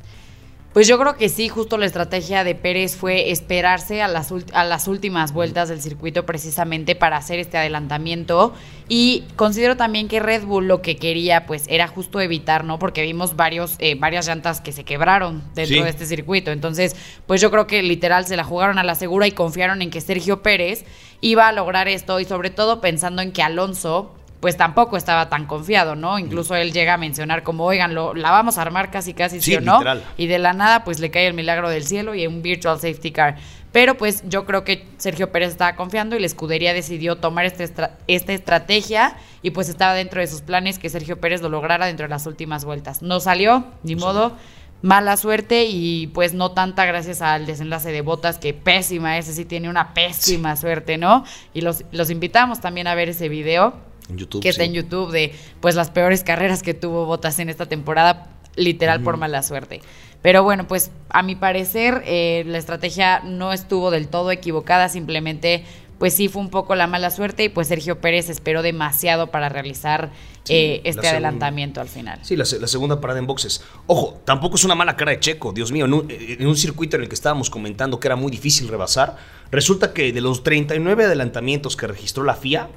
Pues 0.73 0.87
yo 0.87 0.99
creo 0.99 1.17
que 1.17 1.29
sí, 1.29 1.49
justo 1.49 1.79
la 1.79 1.87
estrategia 1.87 2.43
de 2.43 2.53
Pérez 2.53 2.95
fue 2.95 3.31
esperarse 3.31 4.03
a 4.03 4.07
las, 4.07 4.31
a 4.53 4.63
las 4.63 4.87
últimas 4.87 5.33
vueltas 5.33 5.67
del 5.67 5.81
circuito 5.81 6.27
precisamente 6.27 6.93
para 6.93 7.17
hacer 7.17 7.39
este 7.39 7.57
adelantamiento. 7.57 8.53
Y 8.87 9.23
considero 9.35 9.77
también 9.77 10.07
que 10.07 10.19
Red 10.19 10.43
Bull 10.43 10.67
lo 10.67 10.83
que 10.83 10.95
quería 10.95 11.47
pues 11.47 11.65
era 11.69 11.87
justo 11.87 12.21
evitar, 12.21 12.65
¿no? 12.65 12.77
Porque 12.77 13.01
vimos 13.01 13.35
varios, 13.35 13.77
eh, 13.79 13.95
varias 13.95 14.27
llantas 14.27 14.61
que 14.61 14.71
se 14.71 14.83
quebraron 14.83 15.41
dentro 15.55 15.83
de 15.83 15.89
este 15.89 16.05
circuito. 16.05 16.51
Entonces, 16.51 16.95
pues 17.25 17.41
yo 17.41 17.49
creo 17.49 17.65
que 17.65 17.81
literal 17.81 18.27
se 18.27 18.37
la 18.37 18.43
jugaron 18.43 18.77
a 18.77 18.83
la 18.83 18.93
segura 18.93 19.25
y 19.25 19.31
confiaron 19.31 19.81
en 19.81 19.89
que 19.89 20.01
Sergio 20.01 20.43
Pérez 20.43 20.85
iba 21.19 21.47
a 21.47 21.51
lograr 21.51 21.87
esto 21.87 22.19
y 22.19 22.25
sobre 22.25 22.51
todo 22.51 22.79
pensando 22.79 23.23
en 23.23 23.31
que 23.31 23.41
Alonso 23.41 24.13
pues 24.39 24.55
tampoco 24.55 24.95
estaba 24.95 25.27
tan 25.27 25.45
confiado, 25.45 25.95
¿no? 25.95 26.17
Incluso 26.17 26.55
él 26.55 26.71
llega 26.71 26.93
a 26.93 26.97
mencionar 26.97 27.43
como, 27.43 27.65
oigan, 27.65 27.93
lo, 27.93 28.13
la 28.13 28.31
vamos 28.31 28.57
a 28.57 28.61
armar 28.61 28.89
casi 28.89 29.13
casi, 29.13 29.41
¿sí, 29.41 29.55
o 29.55 29.61
no? 29.61 29.81
Y 30.17 30.27
de 30.27 30.39
la 30.39 30.53
nada, 30.53 30.83
pues 30.85 30.99
le 30.99 31.11
cae 31.11 31.27
el 31.27 31.33
milagro 31.33 31.69
del 31.69 31.85
cielo 31.85 32.15
y 32.15 32.25
un 32.25 32.41
virtual 32.41 32.79
safety 32.79 33.11
car. 33.11 33.35
Pero 33.71 33.97
pues 33.97 34.23
yo 34.27 34.45
creo 34.45 34.63
que 34.63 34.87
Sergio 34.97 35.31
Pérez 35.31 35.49
estaba 35.49 35.75
confiando 35.75 36.15
y 36.15 36.19
la 36.19 36.25
escudería 36.25 36.73
decidió 36.73 37.17
tomar 37.17 37.45
este 37.45 37.69
esta 38.07 38.33
estrategia 38.33 39.15
y 39.43 39.51
pues 39.51 39.69
estaba 39.69 39.93
dentro 39.93 40.21
de 40.21 40.27
sus 40.27 40.41
planes 40.41 40.79
que 40.79 40.89
Sergio 40.89 41.19
Pérez 41.19 41.41
lo 41.41 41.49
lograra 41.49 41.85
dentro 41.85 42.05
de 42.05 42.09
las 42.09 42.25
últimas 42.25 42.65
vueltas. 42.65 43.01
No 43.01 43.19
salió, 43.19 43.65
ni 43.83 43.95
modo. 43.95 44.35
Mala 44.81 45.17
suerte 45.17 45.65
y 45.65 46.07
pues 46.07 46.33
no 46.33 46.51
tanta 46.51 46.85
gracias 46.85 47.21
al 47.21 47.45
desenlace 47.45 47.91
de 47.91 47.99
botas, 47.99 48.37
que 48.39 48.53
pésima, 48.53 49.17
ese 49.17 49.33
sí 49.33 49.43
tiene 49.43 49.69
una 49.69 49.93
pésima 49.93 50.55
suerte, 50.55 50.97
¿no? 50.97 51.25
Y 51.53 51.59
los, 51.59 51.83
los 51.91 52.09
invitamos 52.09 52.61
también 52.61 52.87
a 52.87 52.95
ver 52.95 53.09
ese 53.09 53.27
video 53.27 53.88
YouTube, 54.17 54.41
que 54.41 54.49
está 54.49 54.63
en 54.63 54.73
YouTube 54.73 55.11
de 55.11 55.33
pues 55.59 55.75
las 55.75 55.89
peores 55.91 56.23
carreras 56.23 56.63
que 56.63 56.73
tuvo 56.73 57.05
Botas 57.05 57.39
en 57.39 57.49
esta 57.49 57.67
temporada, 57.67 58.27
literal 58.55 59.01
por 59.01 59.17
mala 59.17 59.43
suerte. 59.43 59.81
Pero 60.21 60.43
bueno, 60.43 60.67
pues 60.67 60.91
a 61.09 61.23
mi 61.23 61.35
parecer 61.35 62.03
eh, 62.05 62.43
la 62.45 62.57
estrategia 62.57 63.21
no 63.21 63.53
estuvo 63.53 63.89
del 63.89 64.09
todo 64.09 64.31
equivocada, 64.31 64.89
simplemente 64.89 65.63
pues 65.97 66.13
sí 66.13 66.29
fue 66.29 66.41
un 66.41 66.49
poco 66.49 66.75
la 66.75 66.87
mala 66.87 67.11
suerte 67.11 67.43
y 67.43 67.49
pues 67.49 67.67
Sergio 67.67 67.99
Pérez 67.99 68.29
esperó 68.29 68.61
demasiado 68.61 69.27
para 69.27 69.49
realizar 69.49 70.11
eh, 70.47 70.81
este 70.85 71.07
adelantamiento 71.07 71.81
al 71.81 71.89
final. 71.89 72.19
Sí, 72.23 72.35
la, 72.35 72.45
segunda 72.45 72.99
parada 73.01 73.19
en 73.19 73.27
boxes. 73.27 73.61
Ojo, 73.85 74.19
tampoco 74.25 74.55
es 74.55 74.63
una 74.63 74.75
mala 74.75 74.95
cara 74.95 75.11
de 75.11 75.19
Checo, 75.19 75.51
Dios 75.51 75.71
mío, 75.71 75.85
en 75.85 75.93
un, 75.93 76.07
en 76.09 76.47
un, 76.47 76.55
circuito 76.55 76.95
en 76.95 77.03
el 77.03 77.09
que 77.09 77.15
estábamos 77.15 77.49
comentando 77.49 77.99
que 77.99 78.07
era 78.07 78.15
muy 78.15 78.31
difícil 78.31 78.67
rebasar, 78.69 79.17
resulta 79.51 79.93
que 79.93 80.11
de 80.11 80.21
los 80.21 80.41
39 80.41 81.03
adelantamientos 81.03 81.75
que 81.75 81.85
registró 81.85 82.23
la 82.23 82.35
FIA, 82.35 82.69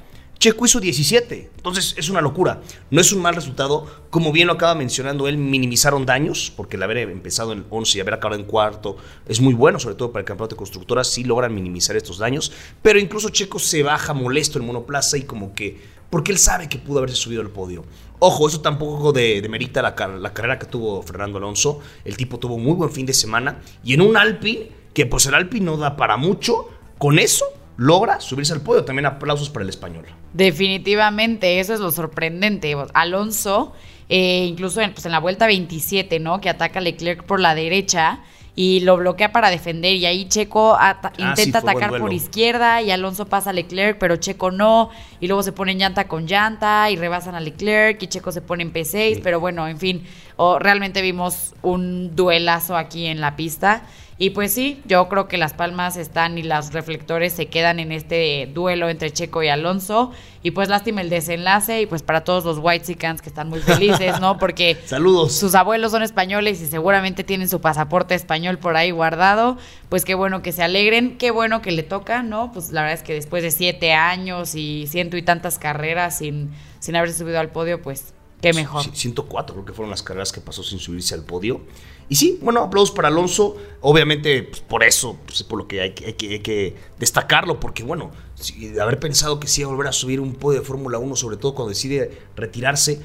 Checo 0.42 0.66
hizo 0.66 0.80
17. 0.80 1.52
Entonces 1.56 1.94
es 1.96 2.08
una 2.10 2.20
locura. 2.20 2.62
No 2.90 3.00
es 3.00 3.12
un 3.12 3.22
mal 3.22 3.36
resultado. 3.36 3.86
Como 4.10 4.32
bien 4.32 4.48
lo 4.48 4.54
acaba 4.54 4.74
mencionando 4.74 5.28
él, 5.28 5.36
minimizaron 5.36 6.04
daños, 6.04 6.52
porque 6.56 6.74
el 6.74 6.82
haber 6.82 6.98
empezado 6.98 7.52
en 7.52 7.64
11 7.70 7.96
y 7.96 8.00
haber 8.00 8.14
acabado 8.14 8.40
en 8.40 8.48
cuarto 8.48 8.96
es 9.28 9.40
muy 9.40 9.54
bueno, 9.54 9.78
sobre 9.78 9.94
todo 9.94 10.10
para 10.10 10.22
el 10.22 10.26
campeonato 10.26 10.56
de 10.56 10.58
constructoras, 10.58 11.06
sí 11.06 11.22
logran 11.22 11.54
minimizar 11.54 11.94
estos 11.94 12.18
daños. 12.18 12.50
Pero 12.82 12.98
incluso 12.98 13.28
Checo 13.28 13.60
se 13.60 13.84
baja 13.84 14.14
molesto 14.14 14.58
en 14.58 14.66
monoplaza 14.66 15.16
y 15.16 15.22
como 15.22 15.54
que. 15.54 15.80
Porque 16.10 16.32
él 16.32 16.38
sabe 16.38 16.68
que 16.68 16.78
pudo 16.78 16.98
haberse 16.98 17.14
subido 17.14 17.40
al 17.40 17.50
podio. 17.50 17.84
Ojo, 18.18 18.48
eso 18.48 18.60
tampoco 18.60 19.12
demerita 19.12 19.80
la, 19.80 19.94
la 20.18 20.34
carrera 20.34 20.58
que 20.58 20.66
tuvo 20.66 21.04
Fernando 21.04 21.38
Alonso. 21.38 21.78
El 22.04 22.16
tipo 22.16 22.40
tuvo 22.40 22.58
muy 22.58 22.74
buen 22.74 22.90
fin 22.90 23.06
de 23.06 23.14
semana. 23.14 23.62
Y 23.84 23.94
en 23.94 24.00
un 24.00 24.16
Alpine, 24.16 24.72
que 24.92 25.06
pues 25.06 25.24
el 25.26 25.34
Alpine 25.34 25.66
no 25.66 25.76
da 25.76 25.94
para 25.94 26.16
mucho, 26.16 26.68
con 26.98 27.20
eso 27.20 27.44
logra 27.76 28.20
subirse 28.20 28.52
al 28.52 28.60
podio. 28.60 28.84
También 28.84 29.06
aplausos 29.06 29.50
para 29.50 29.62
el 29.64 29.68
español. 29.68 30.06
Definitivamente, 30.32 31.60
eso 31.60 31.74
es 31.74 31.80
lo 31.80 31.90
sorprendente. 31.90 32.76
Alonso, 32.94 33.72
eh, 34.08 34.46
incluso 34.46 34.80
en, 34.80 34.92
pues 34.92 35.06
en 35.06 35.12
la 35.12 35.20
vuelta 35.20 35.46
27, 35.46 36.20
¿no? 36.20 36.40
Que 36.40 36.48
ataca 36.48 36.78
a 36.78 36.82
Leclerc 36.82 37.24
por 37.24 37.40
la 37.40 37.54
derecha 37.54 38.20
y 38.54 38.80
lo 38.80 38.98
bloquea 38.98 39.32
para 39.32 39.50
defender 39.50 39.94
y 39.94 40.04
ahí 40.04 40.28
Checo 40.28 40.76
ah, 40.78 41.00
intenta 41.16 41.60
atacar 41.60 41.98
por 41.98 42.12
izquierda 42.12 42.82
y 42.82 42.90
Alonso 42.90 43.26
pasa 43.26 43.50
a 43.50 43.52
Leclerc, 43.52 43.98
pero 43.98 44.16
Checo 44.16 44.50
no, 44.50 44.90
y 45.20 45.26
luego 45.26 45.42
se 45.42 45.52
pone 45.52 45.74
llanta 45.74 46.06
con 46.06 46.26
llanta 46.26 46.90
y 46.90 46.96
rebasan 46.96 47.34
a 47.34 47.40
Leclerc 47.40 48.02
y 48.02 48.08
Checo 48.08 48.30
se 48.30 48.42
pone 48.42 48.62
en 48.62 48.72
P6, 48.72 49.20
pero 49.22 49.40
bueno, 49.40 49.66
en 49.68 49.78
fin, 49.78 50.04
o 50.36 50.58
realmente 50.58 51.00
vimos 51.00 51.54
un 51.62 52.14
duelazo 52.14 52.76
aquí 52.76 53.06
en 53.06 53.20
la 53.20 53.36
pista. 53.36 53.84
Y 54.18 54.30
pues 54.30 54.52
sí, 54.52 54.80
yo 54.84 55.08
creo 55.08 55.26
que 55.26 55.36
las 55.38 55.52
palmas 55.54 55.96
están 55.96 56.38
y 56.38 56.42
los 56.42 56.72
reflectores 56.72 57.32
se 57.32 57.46
quedan 57.46 57.80
en 57.80 57.92
este 57.92 58.48
duelo 58.52 58.88
entre 58.88 59.10
Checo 59.10 59.42
y 59.42 59.48
Alonso. 59.48 60.12
Y 60.42 60.50
pues 60.50 60.68
lástima 60.68 61.00
el 61.00 61.08
desenlace 61.10 61.82
y 61.82 61.86
pues 61.86 62.02
para 62.02 62.24
todos 62.24 62.44
los 62.44 62.58
White 62.58 62.82
Whitesicans 62.82 63.22
que 63.22 63.28
están 63.28 63.48
muy 63.48 63.60
felices, 63.60 64.20
¿no? 64.20 64.38
Porque 64.38 64.76
Saludos. 64.86 65.34
sus 65.36 65.54
abuelos 65.54 65.92
son 65.92 66.02
españoles 66.02 66.60
y 66.60 66.66
seguramente 66.66 67.24
tienen 67.24 67.48
su 67.48 67.60
pasaporte 67.60 68.14
español 68.14 68.58
por 68.58 68.76
ahí 68.76 68.90
guardado. 68.90 69.56
Pues 69.88 70.04
qué 70.04 70.14
bueno 70.14 70.42
que 70.42 70.52
se 70.52 70.62
alegren, 70.62 71.16
qué 71.16 71.30
bueno 71.30 71.62
que 71.62 71.72
le 71.72 71.82
toca, 71.82 72.22
¿no? 72.22 72.52
Pues 72.52 72.70
la 72.70 72.82
verdad 72.82 72.98
es 72.98 73.02
que 73.02 73.14
después 73.14 73.42
de 73.42 73.50
siete 73.50 73.92
años 73.92 74.54
y 74.54 74.86
ciento 74.88 75.16
y 75.16 75.22
tantas 75.22 75.58
carreras 75.58 76.18
sin, 76.18 76.50
sin 76.80 76.96
haberse 76.96 77.18
subido 77.18 77.40
al 77.40 77.50
podio, 77.50 77.80
pues 77.80 78.12
qué 78.40 78.52
mejor. 78.52 78.84
104 78.84 79.54
creo 79.54 79.64
que 79.64 79.72
fueron 79.72 79.90
las 79.90 80.02
carreras 80.02 80.32
que 80.32 80.40
pasó 80.40 80.62
sin 80.62 80.78
subirse 80.78 81.14
al 81.14 81.24
podio. 81.24 81.60
Y 82.08 82.16
sí, 82.16 82.38
bueno, 82.42 82.60
aplausos 82.60 82.94
para 82.94 83.08
Alonso. 83.08 83.56
Obviamente, 83.80 84.42
pues, 84.44 84.60
por 84.60 84.84
eso, 84.84 85.18
pues, 85.26 85.42
por 85.42 85.58
lo 85.58 85.66
que 85.66 85.80
hay, 85.80 85.92
que, 85.92 86.76
destacarlo, 86.98 87.58
porque 87.58 87.82
bueno, 87.82 88.12
si, 88.34 88.78
haber 88.78 89.00
pensado 89.00 89.40
que 89.40 89.48
sí 89.48 89.62
iba 89.62 89.70
a 89.70 89.74
volver 89.74 89.88
a 89.88 89.92
subir 89.92 90.20
un 90.20 90.34
podio 90.34 90.60
de 90.60 90.66
Fórmula 90.66 90.98
1, 90.98 91.16
sobre 91.16 91.36
todo 91.36 91.54
cuando 91.54 91.70
decide 91.70 92.18
retirarse, 92.36 93.00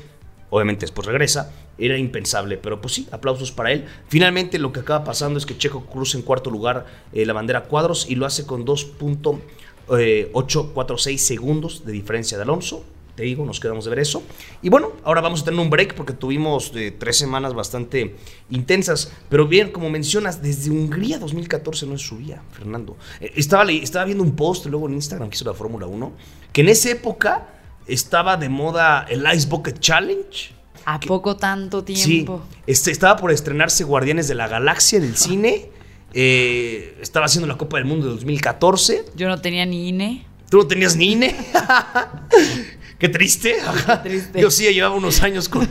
obviamente 0.50 0.82
después 0.82 1.08
regresa, 1.08 1.52
era 1.78 1.98
impensable, 1.98 2.58
pero 2.58 2.82
pues 2.82 2.94
sí, 2.94 3.08
aplausos 3.12 3.52
para 3.52 3.72
él. 3.72 3.86
Finalmente 4.08 4.60
lo 4.60 4.72
que 4.72 4.82
acaba 4.82 5.04
pasando 5.04 5.38
es 5.38 5.46
que 5.46 5.58
Checo 5.58 5.86
cruza 5.86 6.18
en 6.18 6.24
cuarto 6.24 6.50
lugar 6.50 6.86
eh, 7.14 7.26
la 7.26 7.34
bandera 7.34 7.64
cuadros 7.64 8.10
y 8.10 8.16
lo 8.16 8.26
hace 8.26 8.46
con 8.46 8.66
2.846 8.66 11.14
eh, 11.14 11.18
segundos 11.18 11.86
de 11.86 11.92
diferencia 11.92 12.38
de 12.38 12.44
Alonso 12.44 12.86
te 13.18 13.24
digo, 13.24 13.44
nos 13.44 13.60
quedamos 13.60 13.84
de 13.84 13.90
ver 13.90 14.00
eso. 14.00 14.22
Y 14.62 14.70
bueno, 14.70 14.92
ahora 15.04 15.22
vamos 15.22 15.42
a 15.42 15.46
tener 15.46 15.60
un 15.60 15.72
break 15.72 15.96
porque 15.96 16.14
tuvimos 16.14 16.72
de 16.72 16.88
eh, 16.88 16.92
tres 16.92 17.18
semanas 17.18 17.56
bastante 17.56 18.16
intensas. 18.52 19.12
Pero 19.28 19.48
bien, 19.48 19.72
como 19.72 19.90
mencionas, 19.90 20.44
desde 20.44 20.70
Hungría 20.70 21.18
2014 21.18 21.88
no 21.88 21.98
subía, 21.98 22.44
Fernando. 22.52 22.96
Eh, 23.20 23.34
estaba, 23.36 23.70
estaba 23.72 24.06
viendo 24.06 24.24
un 24.24 24.36
post 24.36 24.68
luego 24.68 24.88
en 24.88 24.94
Instagram 24.94 25.32
que 25.32 25.36
hizo 25.36 25.46
la 25.46 25.56
Fórmula 25.56 25.88
1, 25.88 26.12
que 26.54 26.62
en 26.62 26.70
esa 26.70 26.92
época 26.92 27.50
estaba 27.88 28.38
de 28.38 28.50
moda 28.50 29.08
el 29.10 29.26
Ice 29.34 29.48
Bucket 29.48 29.80
Challenge. 29.80 30.52
¿A 30.86 31.00
poco 31.00 31.38
tanto 31.38 31.84
tiempo? 31.84 32.44
Sí, 32.52 32.62
este, 32.68 32.92
estaba 32.92 33.18
por 33.18 33.32
estrenarse 33.32 33.84
Guardianes 33.84 34.28
de 34.28 34.36
la 34.36 34.48
Galaxia 34.48 35.00
del 35.00 35.18
cine. 35.18 35.72
Eh, 36.14 37.00
estaba 37.02 37.26
haciendo 37.26 37.48
la 37.48 37.58
Copa 37.58 37.78
del 37.78 37.86
Mundo 37.86 38.06
de 38.06 38.12
2014. 38.14 39.06
Yo 39.16 39.28
no 39.28 39.42
tenía 39.42 39.66
ni 39.66 39.90
INE. 39.90 40.28
¿Tú 40.52 40.58
no 40.60 40.68
tenías 40.68 40.96
ni 40.96 41.14
INE? 41.14 41.36
Qué 42.98 43.10
triste. 43.10 43.56
Yo 44.36 44.50
sí 44.52 44.72
llevaba 44.74 44.96
unos 44.96 45.22
años 45.22 45.48
con 45.50 45.70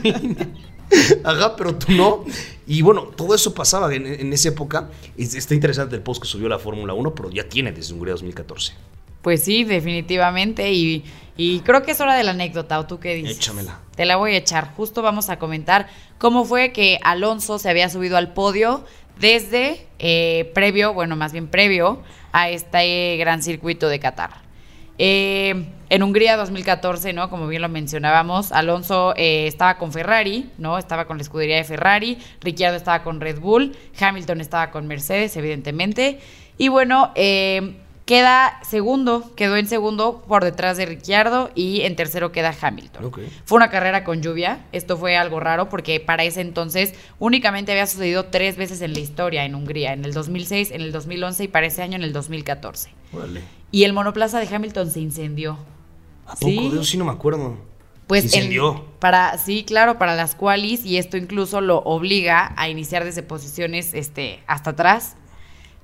Ajá, 1.25 1.57
pero 1.57 1.75
tú 1.75 1.93
no. 1.93 2.25
Y 2.67 2.83
bueno, 2.83 3.03
todo 3.03 3.35
eso 3.35 3.55
pasaba 3.55 3.93
en, 3.95 4.33
esa 4.33 4.49
época. 4.49 4.91
Está 5.17 5.55
interesante 5.55 5.97
el 5.97 6.03
post 6.03 6.23
que 6.23 6.29
subió 6.29 6.49
la 6.49 6.59
Fórmula 6.59 6.95
1, 6.95 7.15
pero 7.15 7.31
ya 7.31 7.49
tiene 7.49 7.73
desde 7.73 7.95
Hungría 7.95 8.13
2014. 8.13 8.73
Pues 9.23 9.43
sí, 9.43 9.65
definitivamente. 9.65 10.73
Y, 10.73 11.05
creo 11.65 11.83
que 11.83 11.91
es 11.91 12.01
hora 12.01 12.15
de 12.15 12.23
la 12.23 12.31
anécdota, 12.31 12.79
¿o 12.79 12.87
tú 12.87 13.01
qué 13.01 13.15
dices? 13.15 13.39
Échamela. 13.39 13.81
Te 13.97 14.05
la 14.05 14.17
voy 14.17 14.35
a 14.35 14.37
echar. 14.37 14.73
Justo 14.77 15.03
vamos 15.03 15.29
a 15.29 15.39
comentar 15.39 15.89
cómo 16.19 16.45
fue 16.45 16.73
que 16.73 16.99
Alonso 17.03 17.59
se 17.59 17.69
había 17.69 17.89
subido 17.89 18.17
al 18.17 18.33
podio 18.33 18.85
desde 19.19 19.87
eh, 19.99 20.51
previo, 20.55 20.93
bueno, 20.93 21.17
más 21.17 21.33
bien 21.33 21.49
previo 21.49 22.03
a 22.33 22.51
este 22.51 23.17
gran 23.17 23.43
circuito 23.43 23.89
de 23.89 23.99
Qatar. 23.99 24.46
Eh, 24.99 25.67
en 25.89 26.03
Hungría 26.03 26.37
2014, 26.37 27.13
¿no? 27.13 27.31
Como 27.31 27.47
bien 27.47 27.63
lo 27.63 27.69
mencionábamos, 27.69 28.51
Alonso 28.51 29.15
eh, 29.17 29.47
estaba 29.47 29.79
con 29.79 29.93
Ferrari, 29.93 30.51
¿no? 30.59 30.79
Estaba 30.79 31.07
con 31.07 31.17
la 31.17 31.23
escudería 31.23 31.57
de 31.57 31.65
Ferrari, 31.65 32.19
Ricciardo 32.41 32.77
estaba 32.77 33.05
con 33.05 33.21
Red 33.21 33.39
Bull, 33.39 33.77
Hamilton 33.99 34.41
estaba 34.41 34.71
con 34.71 34.87
Mercedes, 34.89 35.37
evidentemente. 35.37 36.19
Y 36.59 36.69
bueno, 36.69 37.13
eh, 37.15 37.77
queda 38.07 38.61
segundo, 38.63 39.33
quedó 39.37 39.57
en 39.57 39.67
segundo 39.67 40.25
por 40.27 40.45
detrás 40.45 40.77
de 40.77 40.87
Ricciardo 40.87 41.51
y 41.55 41.83
en 41.83 41.95
tercero 41.97 42.33
queda 42.33 42.55
Hamilton. 42.59 43.13
Fue 43.45 43.57
una 43.57 43.69
carrera 43.69 44.05
con 44.05 44.23
lluvia, 44.23 44.65
esto 44.73 44.97
fue 44.97 45.17
algo 45.17 45.41
raro 45.41 45.69
porque 45.69 46.01
para 46.01 46.25
ese 46.25 46.41
entonces 46.41 46.95
únicamente 47.19 47.73
había 47.73 47.87
sucedido 47.87 48.27
tres 48.27 48.57
veces 48.57 48.81
en 48.81 48.93
la 48.93 49.01
historia 49.01 49.45
en 49.45 49.55
Hungría, 49.55 49.93
en 49.93 50.05
el 50.05 50.15
2006, 50.15 50.71
en 50.71 50.81
el 50.81 50.93
2011 50.93 51.45
y 51.45 51.49
para 51.49 51.67
ese 51.67 51.83
año 51.83 51.97
en 51.97 52.03
el 52.03 52.13
2014. 52.13 52.91
Y 53.77 53.85
el 53.85 53.93
monoplaza 53.93 54.41
de 54.41 54.47
Hamilton 54.47 54.91
se 54.91 55.01
incendió. 55.01 55.59
¿A 56.25 56.35
poco? 56.35 56.47
¿Sí? 56.47 56.71
De 56.71 56.83
sí 56.83 56.97
no 56.97 57.05
me 57.05 57.11
acuerdo. 57.11 57.59
Pues 58.07 58.25
incendió. 58.25 58.87
para, 59.01 59.37
sí, 59.37 59.65
claro, 59.65 59.99
para 59.99 60.17
las 60.17 60.35
cuales, 60.35 60.87
y 60.87 60.97
esto 60.97 61.19
incluso 61.19 61.61
lo 61.61 61.81
obliga 61.81 62.55
a 62.57 62.71
iniciar 62.71 63.05
desde 63.05 63.23
posiciones 63.23 63.93
este, 63.93 64.43
hasta 64.47 64.71
atrás. 64.71 65.17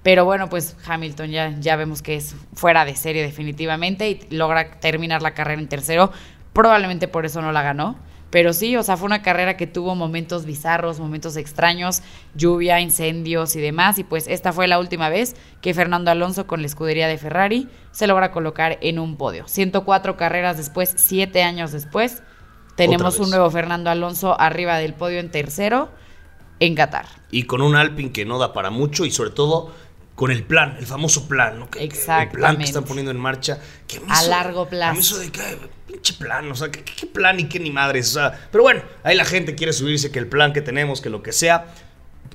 Pero 0.02 0.24
bueno, 0.24 0.48
pues 0.48 0.74
Hamilton 0.86 1.32
ya, 1.32 1.54
ya 1.60 1.76
vemos 1.76 2.00
que 2.00 2.16
es 2.16 2.34
fuera 2.54 2.86
de 2.86 2.96
serie 2.96 3.22
definitivamente 3.22 4.08
y 4.08 4.26
logra 4.30 4.80
terminar 4.80 5.20
la 5.20 5.34
carrera 5.34 5.60
en 5.60 5.68
tercero. 5.68 6.12
Probablemente 6.54 7.08
por 7.08 7.26
eso 7.26 7.42
no 7.42 7.52
la 7.52 7.60
ganó. 7.60 7.98
Pero 8.32 8.54
sí, 8.54 8.74
o 8.78 8.82
sea, 8.82 8.96
fue 8.96 9.04
una 9.04 9.20
carrera 9.20 9.58
que 9.58 9.66
tuvo 9.66 9.94
momentos 9.94 10.46
bizarros, 10.46 10.98
momentos 10.98 11.36
extraños, 11.36 12.00
lluvia, 12.34 12.80
incendios 12.80 13.54
y 13.56 13.60
demás. 13.60 13.98
Y 13.98 14.04
pues 14.04 14.26
esta 14.26 14.54
fue 14.54 14.66
la 14.68 14.78
última 14.78 15.10
vez 15.10 15.36
que 15.60 15.74
Fernando 15.74 16.10
Alonso 16.10 16.46
con 16.46 16.62
la 16.62 16.66
escudería 16.66 17.08
de 17.08 17.18
Ferrari 17.18 17.68
se 17.90 18.06
logra 18.06 18.32
colocar 18.32 18.78
en 18.80 18.98
un 18.98 19.18
podio. 19.18 19.46
104 19.46 20.16
carreras 20.16 20.56
después, 20.56 20.94
7 20.96 21.42
años 21.42 21.72
después, 21.72 22.22
tenemos 22.74 23.18
un 23.18 23.28
nuevo 23.28 23.50
Fernando 23.50 23.90
Alonso 23.90 24.40
arriba 24.40 24.78
del 24.78 24.94
podio 24.94 25.20
en 25.20 25.30
tercero 25.30 25.90
en 26.58 26.74
Qatar. 26.74 27.04
Y 27.30 27.42
con 27.42 27.60
un 27.60 27.76
Alpine 27.76 28.12
que 28.12 28.24
no 28.24 28.38
da 28.38 28.54
para 28.54 28.70
mucho 28.70 29.04
y 29.04 29.10
sobre 29.10 29.30
todo 29.30 29.72
con 30.22 30.30
el 30.30 30.44
plan, 30.44 30.76
el 30.78 30.86
famoso 30.86 31.26
plan, 31.26 31.58
¿no? 31.58 31.68
Que, 31.68 31.82
El 31.82 32.28
plan 32.28 32.56
que 32.56 32.62
están 32.62 32.84
poniendo 32.84 33.10
en 33.10 33.16
marcha. 33.16 33.58
Que 33.88 34.00
a 34.08 34.22
largo 34.22 34.68
plazo. 34.68 34.92
A 34.92 34.94
mí 34.94 35.00
eso 35.00 35.18
de 35.18 35.32
que, 35.32 35.40
pinche 35.84 36.14
plan, 36.14 36.48
o 36.48 36.54
sea, 36.54 36.70
¿qué, 36.70 37.06
plan 37.06 37.40
y 37.40 37.48
qué 37.48 37.58
ni 37.58 37.72
madres? 37.72 38.10
O 38.10 38.20
sea, 38.20 38.48
pero 38.52 38.62
bueno, 38.62 38.82
ahí 39.02 39.16
la 39.16 39.24
gente 39.24 39.56
quiere 39.56 39.72
subirse 39.72 40.12
que 40.12 40.20
el 40.20 40.28
plan 40.28 40.52
que 40.52 40.62
tenemos, 40.62 41.00
que 41.00 41.10
lo 41.10 41.24
que 41.24 41.32
sea. 41.32 41.74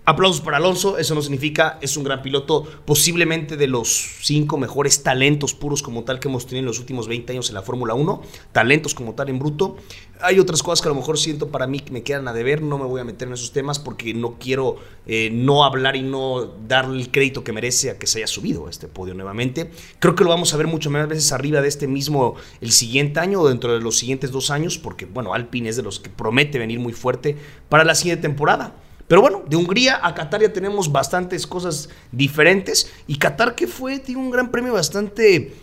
Aplausos 0.06 0.42
para 0.42 0.58
Alonso, 0.58 0.98
eso 0.98 1.16
no 1.16 1.22
significa, 1.22 1.78
es 1.82 1.98
un 1.98 2.04
gran 2.04 2.22
piloto, 2.22 2.64
posiblemente 2.86 3.58
de 3.58 3.68
los 3.68 4.20
cinco 4.22 4.58
mejores 4.58 5.04
talentos 5.04 5.54
puros 5.54 5.82
como 5.82 6.04
tal 6.04 6.20
que 6.20 6.28
hemos 6.28 6.46
tenido 6.46 6.60
en 6.60 6.66
los 6.66 6.80
últimos 6.80 7.08
20 7.08 7.34
años 7.34 7.50
en 7.50 7.56
la 7.56 7.62
Fórmula 7.62 7.94
1, 7.94 8.22
talentos 8.52 8.94
como 8.94 9.16
tal 9.16 9.30
en 9.30 9.40
bruto. 9.40 9.78
Hay 10.22 10.40
otras 10.40 10.64
cosas 10.64 10.82
que 10.82 10.88
a 10.88 10.92
lo 10.92 10.96
mejor 10.96 11.18
siento 11.18 11.50
para 11.50 11.68
mí 11.68 11.80
que 11.80 11.92
me 11.92 12.04
quedan 12.04 12.28
a 12.28 12.34
deber, 12.34 12.62
no 12.62 12.78
me 12.78 12.86
voy 12.86 13.02
a 13.02 13.04
meter 13.04 13.28
en 13.28 13.36
esos 13.36 13.52
temas 13.52 13.80
porque 13.80 14.14
no 14.14 14.38
quiero 14.40 14.78
eh, 15.06 15.30
no 15.32 15.64
hablar 15.64 15.96
y 15.96 16.02
no 16.02 16.46
darle 16.68 17.02
el 17.02 17.12
crédito 17.12 17.44
que 17.44 17.52
merece 17.52 17.92
a 17.92 18.00
que 18.00 18.08
se 18.08 18.20
haya 18.20 18.28
subido 18.28 18.68
a 18.68 18.70
este 18.70 18.88
podio 18.88 19.14
nuevamente. 19.14 19.70
Creo 20.00 20.16
que 20.16 20.24
lo 20.24 20.30
vamos 20.30 20.54
a 20.54 20.58
ver 20.58 20.68
mucho 20.68 20.90
más 20.90 21.08
veces 21.08 21.32
arriba 21.32 21.62
de 21.62 21.68
este 21.68 21.88
mismo 21.88 22.36
el 22.62 22.72
siguiente 22.72 23.20
año 23.20 23.42
o 23.42 23.48
dentro 23.48 23.74
de 23.74 23.80
los 23.80 23.98
siguientes 23.98 24.32
dos 24.32 24.50
años, 24.50 24.78
porque 24.78 25.06
bueno, 25.06 25.34
Alpine 25.34 25.70
es 25.70 25.76
de 25.76 25.84
los 25.84 26.00
que 26.00 26.10
promete 26.10 26.60
venir 26.60 26.80
muy 26.80 26.94
fuerte 26.94 27.38
para 27.70 27.84
la 27.84 27.96
siguiente 27.96 28.24
temporada. 28.24 28.74
Pero 29.08 29.22
bueno, 29.22 29.44
de 29.48 29.56
Hungría 29.56 30.00
a 30.02 30.14
Qatar 30.14 30.42
ya 30.42 30.52
tenemos 30.52 30.92
bastantes 30.92 31.48
cosas 31.48 31.90
diferentes. 32.12 32.92
Y 33.08 33.18
Qatar 33.18 33.56
que 33.56 33.68
fue, 33.68 34.00
tiene 34.00 34.22
un 34.22 34.32
gran 34.32 34.52
premio 34.52 34.74
bastante, 34.74 35.54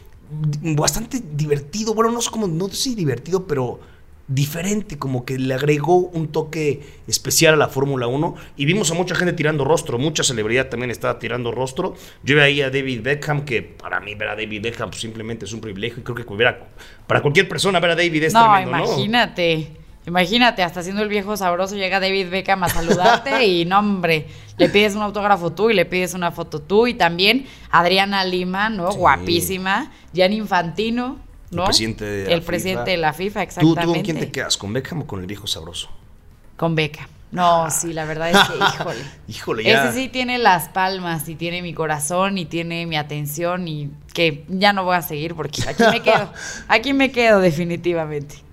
bastante 0.62 1.20
divertido. 1.32 1.94
Bueno, 1.94 2.10
no 2.10 2.20
sé 2.20 2.30
no 2.36 2.68
sé 2.68 2.76
si 2.76 2.94
divertido, 2.94 3.46
pero 3.46 3.80
diferente, 4.26 4.98
como 4.98 5.24
que 5.24 5.38
le 5.38 5.52
agregó 5.52 5.98
un 5.98 6.28
toque 6.28 6.80
especial 7.06 7.54
a 7.54 7.56
la 7.56 7.68
Fórmula 7.68 8.06
1 8.06 8.34
y 8.56 8.64
vimos 8.64 8.90
a 8.90 8.94
mucha 8.94 9.14
gente 9.14 9.34
tirando 9.34 9.64
rostro, 9.64 9.98
mucha 9.98 10.24
celebridad 10.24 10.68
también 10.68 10.90
estaba 10.90 11.18
tirando 11.18 11.52
rostro. 11.52 11.94
Yo 12.22 12.40
ahí 12.40 12.62
a 12.62 12.70
David 12.70 13.02
Beckham, 13.02 13.44
que 13.44 13.62
para 13.62 14.00
mí 14.00 14.14
ver 14.14 14.28
a 14.28 14.36
David 14.36 14.62
Beckham 14.62 14.88
pues, 14.88 15.00
simplemente 15.00 15.44
es 15.44 15.52
un 15.52 15.60
privilegio 15.60 16.00
y 16.00 16.02
creo 16.02 16.16
que 16.16 16.24
para 17.06 17.20
cualquier 17.20 17.48
persona 17.48 17.80
ver 17.80 17.90
a 17.90 17.96
David 17.96 18.24
es 18.24 18.32
no, 18.32 18.50
tremendo, 18.50 18.84
imagínate. 18.84 19.83
Imagínate, 20.06 20.62
hasta 20.62 20.82
siendo 20.82 21.02
el 21.02 21.08
viejo 21.08 21.36
sabroso 21.36 21.76
llega 21.76 21.98
David 21.98 22.28
Beckham 22.28 22.62
a 22.64 22.68
saludarte 22.68 23.44
y 23.46 23.64
no, 23.64 23.78
hombre, 23.78 24.26
le 24.58 24.68
pides 24.68 24.94
un 24.94 25.02
autógrafo 25.02 25.52
tú 25.52 25.70
y 25.70 25.74
le 25.74 25.86
pides 25.86 26.14
una 26.14 26.30
foto 26.30 26.60
tú. 26.60 26.86
Y 26.86 26.94
también 26.94 27.46
Adriana 27.70 28.24
Lima, 28.24 28.68
¿no? 28.68 28.92
Guapísima. 28.92 29.90
Jan 30.14 30.32
Infantino, 30.32 31.18
¿no? 31.50 31.62
El 31.62 31.66
presidente 31.68 32.04
de 32.04 32.28
la, 32.28 32.34
el 32.34 32.42
presidente 32.42 32.90
de 32.90 32.96
la 32.98 33.12
FIFA, 33.12 33.42
exactamente. 33.42 33.82
¿Tú, 33.82 33.92
con 33.92 34.02
quién 34.02 34.20
te 34.20 34.30
quedas? 34.30 34.56
¿Con 34.56 34.72
Beckham 34.72 35.02
o 35.02 35.06
con 35.06 35.20
el 35.20 35.26
viejo 35.26 35.46
sabroso? 35.46 35.88
Con 36.56 36.74
Beckham. 36.74 37.08
No, 37.32 37.64
ah. 37.64 37.70
sí, 37.70 37.92
la 37.92 38.04
verdad 38.04 38.30
es 38.30 38.38
que, 38.48 38.56
híjole. 38.58 39.04
híjole, 39.26 39.64
ya. 39.64 39.88
Ese 39.88 40.02
sí 40.02 40.08
tiene 40.08 40.38
las 40.38 40.68
palmas 40.68 41.28
y 41.28 41.34
tiene 41.34 41.62
mi 41.62 41.74
corazón 41.74 42.38
y 42.38 42.44
tiene 42.44 42.86
mi 42.86 42.96
atención 42.96 43.66
y 43.66 43.90
que 44.12 44.44
ya 44.48 44.72
no 44.72 44.84
voy 44.84 44.96
a 44.96 45.02
seguir 45.02 45.34
porque 45.34 45.62
aquí 45.66 45.82
me 45.90 46.00
quedo. 46.02 46.30
Aquí 46.68 46.92
me 46.92 47.10
quedo 47.10 47.40
definitivamente. 47.40 48.43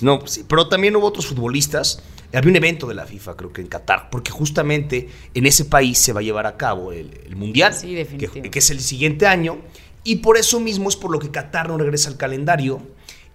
No, 0.00 0.26
sí, 0.26 0.44
pero 0.46 0.68
también 0.68 0.96
hubo 0.96 1.06
otros 1.06 1.26
futbolistas. 1.26 2.02
Había 2.32 2.50
un 2.50 2.56
evento 2.56 2.86
de 2.86 2.94
la 2.94 3.06
FIFA, 3.06 3.36
creo 3.36 3.52
que 3.52 3.60
en 3.60 3.66
Qatar, 3.66 4.08
porque 4.10 4.30
justamente 4.30 5.08
en 5.34 5.46
ese 5.46 5.64
país 5.64 5.98
se 5.98 6.12
va 6.12 6.20
a 6.20 6.22
llevar 6.22 6.46
a 6.46 6.56
cabo 6.56 6.92
el, 6.92 7.34
Mundial, 7.34 7.74
que, 7.80 8.50
que, 8.50 8.58
es 8.58 8.70
el 8.70 8.80
siguiente 8.80 9.26
año, 9.26 9.58
y 10.04 10.16
por 10.16 10.36
eso 10.36 10.60
mismo 10.60 10.88
es 10.88 10.96
por 10.96 11.10
lo 11.10 11.18
que 11.18 11.30
Qatar 11.30 11.68
no 11.68 11.76
regresa 11.76 12.08
al 12.08 12.16
calendario. 12.16 12.80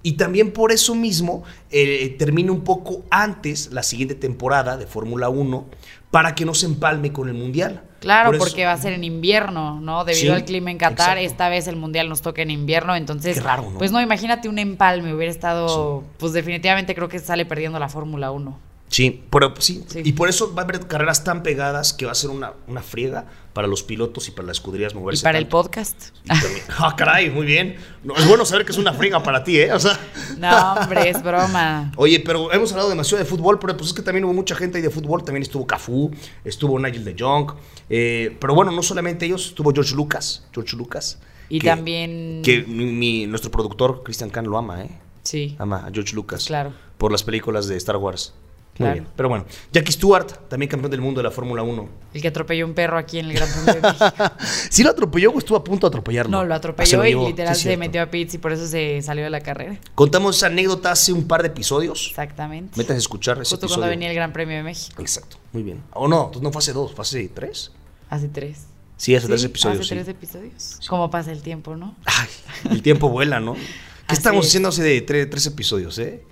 Y 0.01 0.13
también 0.13 0.51
por 0.51 0.71
eso 0.71 0.93
mismo 0.93 1.43
eh, 1.71 2.15
termina 2.19 2.51
un 2.51 2.63
poco 2.63 3.03
antes 3.09 3.71
la 3.71 3.81
siguiente 3.81 4.13
temporada 4.13 4.77
de 4.77 4.85
Fórmula 4.85 5.29
1 5.29 5.65
para 6.11 6.35
que 6.35 6.45
no 6.45 6.53
se 6.53 6.67
empalme 6.67 7.11
con 7.11 7.27
el 7.27 7.33
Mundial. 7.33 7.83
Claro, 8.05 8.27
Por 8.29 8.35
eso- 8.35 8.45
porque 8.45 8.65
va 8.65 8.71
a 8.73 8.77
ser 8.77 8.93
en 8.93 9.03
invierno, 9.03 9.81
¿no? 9.81 10.05
Debido 10.05 10.35
Sí, 10.35 10.41
al 10.41 10.45
clima 10.45 10.69
en 10.69 10.77
Qatar, 10.77 11.17
exacto. 11.17 11.31
esta 11.33 11.49
vez 11.49 11.67
el 11.67 11.75
mundial 11.75 12.07
nos 12.07 12.21
toca 12.21 12.43
en 12.43 12.51
invierno, 12.51 12.95
entonces. 12.95 13.35
Qué 13.37 13.43
raro, 13.43 13.63
¿no? 13.71 13.79
Pues 13.79 13.91
no, 13.91 13.99
imagínate 13.99 14.47
un 14.47 14.59
empalme, 14.59 15.11
hubiera 15.13 15.31
estado. 15.31 16.03
Pues 16.19 16.31
definitivamente 16.31 16.93
creo 16.93 17.09
que 17.09 17.17
sale 17.17 17.45
perdiendo 17.47 17.79
la 17.79 17.89
Fórmula 17.89 18.29
1. 18.29 18.59
Sí, 18.87 19.23
pero 19.31 19.51
sí, 19.57 19.83
Sí. 19.87 20.01
Y 20.05 20.13
por 20.13 20.29
eso 20.29 20.53
va 20.53 20.61
a 20.61 20.65
haber 20.65 20.79
carreras 20.87 21.23
tan 21.23 21.41
pegadas 21.41 21.91
que 21.91 22.05
va 22.05 22.11
a 22.11 22.15
ser 22.15 22.29
una, 22.29 22.53
una 22.67 22.83
friega 22.83 23.25
para 23.51 23.67
los 23.67 23.81
pilotos 23.81 24.27
y 24.27 24.31
para 24.31 24.47
las 24.47 24.57
escuderías 24.57 24.93
Y 24.93 24.97
moverse. 24.97 25.23
para 25.23 25.39
el 25.39 25.47
podcast. 25.47 26.09
Y 26.23 26.29
Ah, 26.77 26.93
caray, 26.95 27.31
muy 27.31 27.47
bien. 27.47 27.77
No, 28.03 28.15
es 28.15 28.27
bueno 28.27 28.45
saber 28.45 28.63
que 28.63 28.71
es 28.71 28.77
una 28.77 28.93
friega 28.93 29.23
para 29.23 29.43
ti, 29.43 29.59
¿eh? 29.59 29.73
O 29.73 29.79
sea. 29.79 29.99
No, 30.37 30.73
hombre, 30.73 31.09
es 31.09 31.21
broma. 31.23 31.91
Oye, 31.97 32.19
pero 32.19 32.53
hemos 32.53 32.71
hablado 32.73 32.89
demasiado 32.89 33.23
de 33.23 33.27
fútbol, 33.29 33.57
pero 33.59 33.75
pues 33.75 33.89
es 33.89 33.93
que 33.95 34.03
también 34.03 34.23
hubo 34.25 34.33
mucha 34.33 34.55
gente 34.55 34.77
ahí 34.77 34.83
de 34.83 34.91
fútbol. 34.91 35.23
También 35.25 35.41
estuvo 35.41 35.65
Cafú, 35.65 36.11
estuvo 36.43 36.77
Nigel 36.79 37.03
de 37.03 37.15
Jong. 37.17 37.53
Eh, 37.89 38.35
pero 38.39 38.53
bueno, 38.55 38.71
no 38.71 38.81
solamente 38.83 39.25
ellos, 39.25 39.47
estuvo 39.47 39.71
George 39.73 39.95
Lucas. 39.95 40.45
George 40.53 40.75
Lucas. 40.75 41.19
Y 41.49 41.59
que- 41.59 41.67
también. 41.67 42.41
Que 42.43 42.63
mi, 42.63 42.85
mi- 42.85 43.27
nuestro 43.27 43.51
productor, 43.51 44.01
Christian 44.03 44.29
Kahn, 44.29 44.45
lo 44.47 44.57
ama, 44.57 44.83
¿eh? 44.83 44.89
Sí. 45.23 45.55
Ama 45.59 45.85
a 45.85 45.91
George 45.91 46.15
Lucas. 46.15 46.45
Claro. 46.45 46.73
Por 46.97 47.11
las 47.11 47.23
películas 47.23 47.67
de 47.67 47.77
Star 47.77 47.97
Wars. 47.97 48.33
Muy 48.77 48.87
Claro. 48.87 48.93
bien. 48.93 49.07
Pero 49.15 49.29
bueno, 49.29 49.45
Jackie 49.71 49.93
Stewart, 49.93 50.49
también 50.49 50.69
campeón 50.69 50.91
del 50.91 50.99
mundo 50.99 51.19
de 51.19 51.23
la 51.23 51.31
Fórmula 51.31 51.63
1. 51.63 51.89
El 52.13 52.21
que 52.21 52.27
atropelló 52.27 52.65
un 52.65 52.73
perro 52.73 52.97
aquí 52.97 53.19
en 53.19 53.27
el 53.27 53.33
Gran 53.33 53.47
Premio 53.49 53.73
de 53.73 53.81
México. 53.81 54.31
¿Sí 54.69 54.83
lo 54.83 54.89
atropelló 54.89 55.31
o 55.31 55.37
estuvo 55.39 55.57
a 55.57 55.63
punto 55.63 55.87
de 55.87 55.89
atropellarlo? 55.91 56.29
No, 56.31 56.43
lo 56.43 56.53
Ah, 56.53 56.57
atropelló 56.57 57.05
y 57.05 57.13
literal 57.27 57.55
Sí, 57.55 57.63
se 57.63 57.77
metió 57.77 58.01
a 58.01 58.07
pits 58.07 58.33
y 58.33 58.37
por 58.37 58.51
eso 58.51 58.67
se 58.67 59.01
salió 59.01 59.23
de 59.23 59.29
la 59.29 59.39
carrera. 59.39 59.79
Contamos 59.95 60.35
esa 60.35 60.47
anécdota 60.47 60.91
hace 60.91 61.13
un 61.13 61.25
par 61.25 61.41
de 61.41 61.47
episodios. 61.47 62.07
Exactamente. 62.09 62.71
Métanse 62.77 62.95
a 62.95 62.97
escuchar 62.97 63.37
ese 63.37 63.51
Justo 63.51 63.65
episodio. 63.67 63.75
cuando 63.81 63.89
venía 63.91 64.09
el 64.09 64.15
Gran 64.15 64.33
Premio 64.33 64.57
de 64.57 64.63
México. 64.63 65.01
Exacto, 65.01 65.37
muy 65.53 65.63
bien. 65.63 65.81
O 65.93 66.09
no, 66.09 66.17
entonces 66.25 66.41
no 66.41 66.51
fue 66.51 66.59
hace 66.59 66.73
dos, 66.73 66.93
fue 66.93 67.03
hace 67.03 67.29
tres. 67.29 67.71
Hace 68.09 68.27
tres. 68.27 68.65
Sí, 68.97 69.15
hace 69.15 69.27
tres 69.27 69.43
episodios. 69.45 69.79
Hace 69.79 69.87
sí. 69.89 69.95
tres 69.95 70.07
episodios. 70.09 70.79
¿Cómo 70.89 71.09
pasa 71.09 71.31
el 71.31 71.41
tiempo, 71.41 71.77
no? 71.77 71.95
Ay, 72.05 72.27
el 72.71 72.81
tiempo 72.81 73.07
vuela, 73.09 73.39
¿no? 73.39 73.53
¿Qué 74.07 74.13
Así 74.13 74.17
estamos 74.19 74.45
es. 74.45 74.51
haciendo 74.51 74.69
hace 74.69 74.83
de 74.83 75.05
tre- 75.05 75.29
tres 75.29 75.45
episodios, 75.47 75.97
eh? 75.99 76.23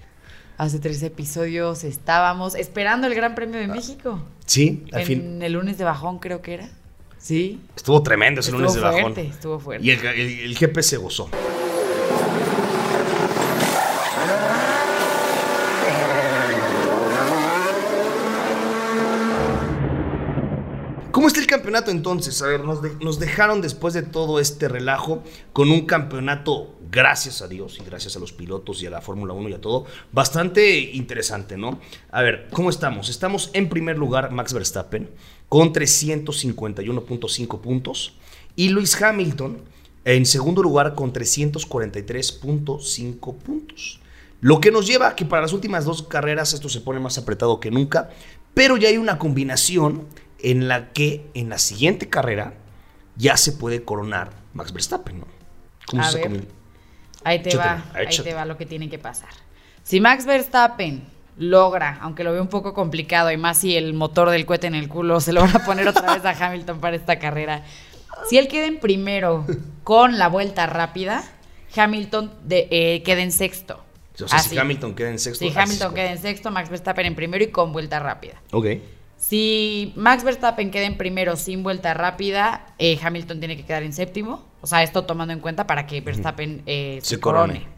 Hace 0.57 0.79
tres 0.79 1.01
episodios 1.01 1.83
estábamos 1.83 2.55
esperando 2.55 3.07
el 3.07 3.15
Gran 3.15 3.33
Premio 3.35 3.59
de 3.59 3.67
México. 3.67 4.21
Sí, 4.45 4.85
al 4.91 5.01
en 5.01 5.07
fin. 5.07 5.41
el 5.41 5.53
lunes 5.53 5.77
de 5.77 5.83
bajón, 5.83 6.19
creo 6.19 6.41
que 6.41 6.53
era. 6.53 6.69
Sí. 7.17 7.59
Estuvo 7.75 8.03
tremendo 8.03 8.41
ese 8.41 8.49
Estuvo 8.51 8.59
lunes 8.61 8.75
de 8.75 8.81
bajón. 8.81 9.01
fuerte, 9.01 9.27
estuvo 9.27 9.59
fuerte. 9.59 9.85
Y 9.85 9.91
el, 9.91 10.05
el, 10.05 10.39
el 10.41 10.55
GP 10.57 10.79
se 10.81 10.97
gozó. 10.97 11.29
¿Cómo 21.11 21.27
está 21.27 21.39
el 21.39 21.47
campeonato 21.73 21.91
entonces? 21.91 22.39
A 22.41 22.47
ver, 22.47 22.63
nos, 22.63 22.81
de- 22.83 22.95
nos 23.01 23.17
dejaron 23.19 23.61
después 23.61 23.93
de 23.95 24.03
todo 24.03 24.39
este 24.39 24.67
relajo 24.67 25.23
con 25.53 25.71
un 25.71 25.85
campeonato, 25.87 26.75
gracias 26.91 27.41
a 27.41 27.47
Dios 27.47 27.79
y 27.81 27.83
gracias 27.83 28.15
a 28.15 28.19
los 28.19 28.31
pilotos 28.31 28.83
y 28.83 28.85
a 28.85 28.91
la 28.91 29.01
Fórmula 29.01 29.33
1 29.33 29.49
y 29.49 29.53
a 29.53 29.61
todo, 29.61 29.85
bastante 30.11 30.77
interesante, 30.79 31.57
¿no? 31.57 31.79
A 32.11 32.21
ver, 32.21 32.47
¿cómo 32.51 32.69
estamos? 32.69 33.09
Estamos 33.09 33.49
en 33.53 33.69
primer 33.69 33.97
lugar 33.97 34.29
Max 34.31 34.53
Verstappen 34.53 35.09
con 35.49 35.73
351.5 35.73 37.59
puntos 37.61 38.13
y 38.55 38.69
Luis 38.69 39.01
Hamilton 39.01 39.57
en 40.05 40.25
segundo 40.27 40.61
lugar 40.61 40.93
con 40.93 41.11
343.5 41.11 43.35
puntos. 43.37 43.99
Lo 44.41 44.59
que 44.59 44.69
nos 44.71 44.85
lleva 44.85 45.07
a 45.09 45.15
que 45.15 45.25
para 45.25 45.41
las 45.41 45.53
últimas 45.53 45.85
dos 45.85 46.03
carreras 46.03 46.53
esto 46.53 46.69
se 46.69 46.81
pone 46.81 46.99
más 46.99 47.17
apretado 47.17 47.59
que 47.59 47.71
nunca, 47.71 48.11
pero 48.53 48.77
ya 48.77 48.89
hay 48.89 48.97
una 48.97 49.17
combinación 49.17 50.03
en 50.43 50.67
la 50.67 50.91
que 50.93 51.25
en 51.33 51.49
la 51.49 51.57
siguiente 51.57 52.09
carrera 52.09 52.53
ya 53.15 53.37
se 53.37 53.53
puede 53.53 53.83
coronar 53.83 54.29
Max 54.53 54.71
Verstappen, 54.73 55.19
¿no? 55.21 55.27
¿Cómo 55.87 56.03
A 56.03 56.11
se 56.11 56.27
ver. 56.27 56.47
Ahí 57.23 57.41
te 57.41 57.55
va, 57.55 57.85
ahí 57.93 58.07
te 58.07 58.33
va 58.33 58.45
lo 58.45 58.57
que 58.57 58.65
tiene 58.65 58.89
que 58.89 58.99
pasar. 58.99 59.29
Si 59.83 59.99
Max 60.01 60.25
Verstappen 60.25 61.03
logra, 61.37 61.97
aunque 62.01 62.23
lo 62.23 62.31
veo 62.31 62.41
un 62.41 62.47
poco 62.49 62.73
complicado 62.73 63.31
y 63.31 63.37
más 63.37 63.57
si 63.59 63.75
el 63.75 63.93
motor 63.93 64.29
del 64.29 64.45
cohete 64.45 64.67
en 64.67 64.75
el 64.75 64.87
culo 64.89 65.19
se 65.19 65.33
lo 65.33 65.41
van 65.41 65.55
a 65.55 65.65
poner 65.65 65.87
otra 65.87 66.13
vez 66.13 66.25
a 66.25 66.31
Hamilton 66.47 66.79
para 66.79 66.95
esta 66.95 67.17
carrera. 67.19 67.63
Si 68.29 68.37
él 68.37 68.47
queda 68.47 68.67
en 68.67 68.79
primero 68.79 69.45
con 69.83 70.19
la 70.19 70.27
vuelta 70.27 70.65
rápida, 70.67 71.23
Hamilton 71.75 72.31
de- 72.43 72.67
eh, 72.69 73.03
queda 73.03 73.23
en 73.23 73.31
sexto. 73.31 73.83
O 74.15 74.27
sea, 74.27 74.39
si 74.39 74.49
Así. 74.49 74.57
Hamilton 74.57 74.93
queda 74.93 75.09
en 75.09 75.17
sexto. 75.19 75.43
Si 75.49 75.57
Hamilton 75.57 75.93
queda 75.95 76.11
en 76.11 76.19
sexto, 76.19 76.51
Max 76.51 76.69
Verstappen 76.69 77.05
en 77.07 77.15
primero 77.15 77.43
y 77.43 77.47
con 77.47 77.73
vuelta 77.73 77.99
rápida. 77.99 78.41
Ok. 78.51 78.67
Si 79.25 79.93
Max 79.95 80.25
Verstappen 80.25 80.69
queda 80.69 80.85
en 80.85 80.97
primero 80.97 81.37
sin 81.37 81.63
vuelta 81.63 81.93
rápida, 81.93 82.65
eh, 82.77 82.99
Hamilton 83.01 83.39
tiene 83.39 83.55
que 83.55 83.63
quedar 83.63 83.81
en 83.83 83.93
séptimo. 83.93 84.43
O 84.59 84.67
sea, 84.67 84.83
esto 84.83 85.05
tomando 85.05 85.31
en 85.31 85.39
cuenta 85.39 85.65
para 85.65 85.87
que 85.87 86.01
Verstappen 86.01 86.61
eh, 86.65 86.99
se, 87.01 87.15
Se 87.15 87.21
corone. 87.21 87.53
corone. 87.53 87.73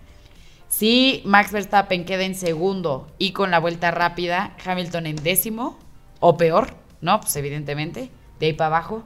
Si 0.70 1.22
Max 1.24 1.52
Verstappen 1.52 2.04
queda 2.04 2.24
en 2.24 2.34
segundo 2.34 3.14
y 3.20 3.32
con 3.32 3.52
la 3.52 3.60
vuelta 3.60 3.92
rápida, 3.92 4.56
Hamilton 4.66 5.06
en 5.06 5.16
décimo 5.18 5.78
o 6.20 6.36
peor, 6.36 6.74
¿no? 7.02 7.22
Pues 7.22 7.36
evidentemente, 7.36 8.10
de 8.40 8.46
ahí 8.48 8.54
para 8.54 8.78
abajo. 8.78 9.04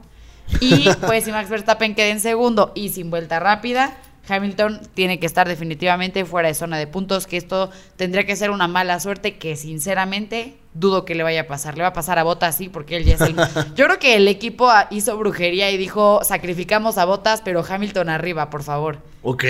Y 0.60 0.88
pues 1.06 1.24
si 1.24 1.32
Max 1.32 1.50
Verstappen 1.50 1.94
queda 1.94 2.08
en 2.08 2.20
segundo 2.20 2.72
y 2.74 2.88
sin 2.88 3.10
vuelta 3.10 3.38
rápida, 3.38 3.98
Hamilton 4.26 4.80
tiene 4.94 5.20
que 5.20 5.26
estar 5.26 5.46
definitivamente 5.46 6.24
fuera 6.24 6.48
de 6.48 6.54
zona 6.54 6.78
de 6.78 6.86
puntos, 6.86 7.26
que 7.26 7.36
esto 7.36 7.70
tendría 7.96 8.24
que 8.24 8.34
ser 8.34 8.50
una 8.50 8.66
mala 8.66 8.98
suerte 8.98 9.36
que 9.36 9.56
sinceramente 9.56 10.56
dudo 10.74 11.04
que 11.04 11.14
le 11.14 11.22
vaya 11.22 11.42
a 11.42 11.46
pasar. 11.46 11.76
Le 11.76 11.82
va 11.82 11.88
a 11.88 11.92
pasar 11.92 12.18
a 12.18 12.22
Botas, 12.22 12.56
sí, 12.56 12.68
porque 12.68 12.96
él 12.96 13.04
ya 13.04 13.14
es 13.14 13.20
el... 13.20 13.34
Yo 13.74 13.86
creo 13.86 13.98
que 13.98 14.16
el 14.16 14.28
equipo 14.28 14.70
ah, 14.70 14.86
hizo 14.90 15.16
brujería 15.16 15.70
y 15.70 15.76
dijo, 15.76 16.20
sacrificamos 16.24 16.98
a 16.98 17.04
Botas, 17.04 17.42
pero 17.44 17.64
Hamilton 17.68 18.08
arriba, 18.08 18.50
por 18.50 18.62
favor. 18.62 18.98
Ok. 19.22 19.44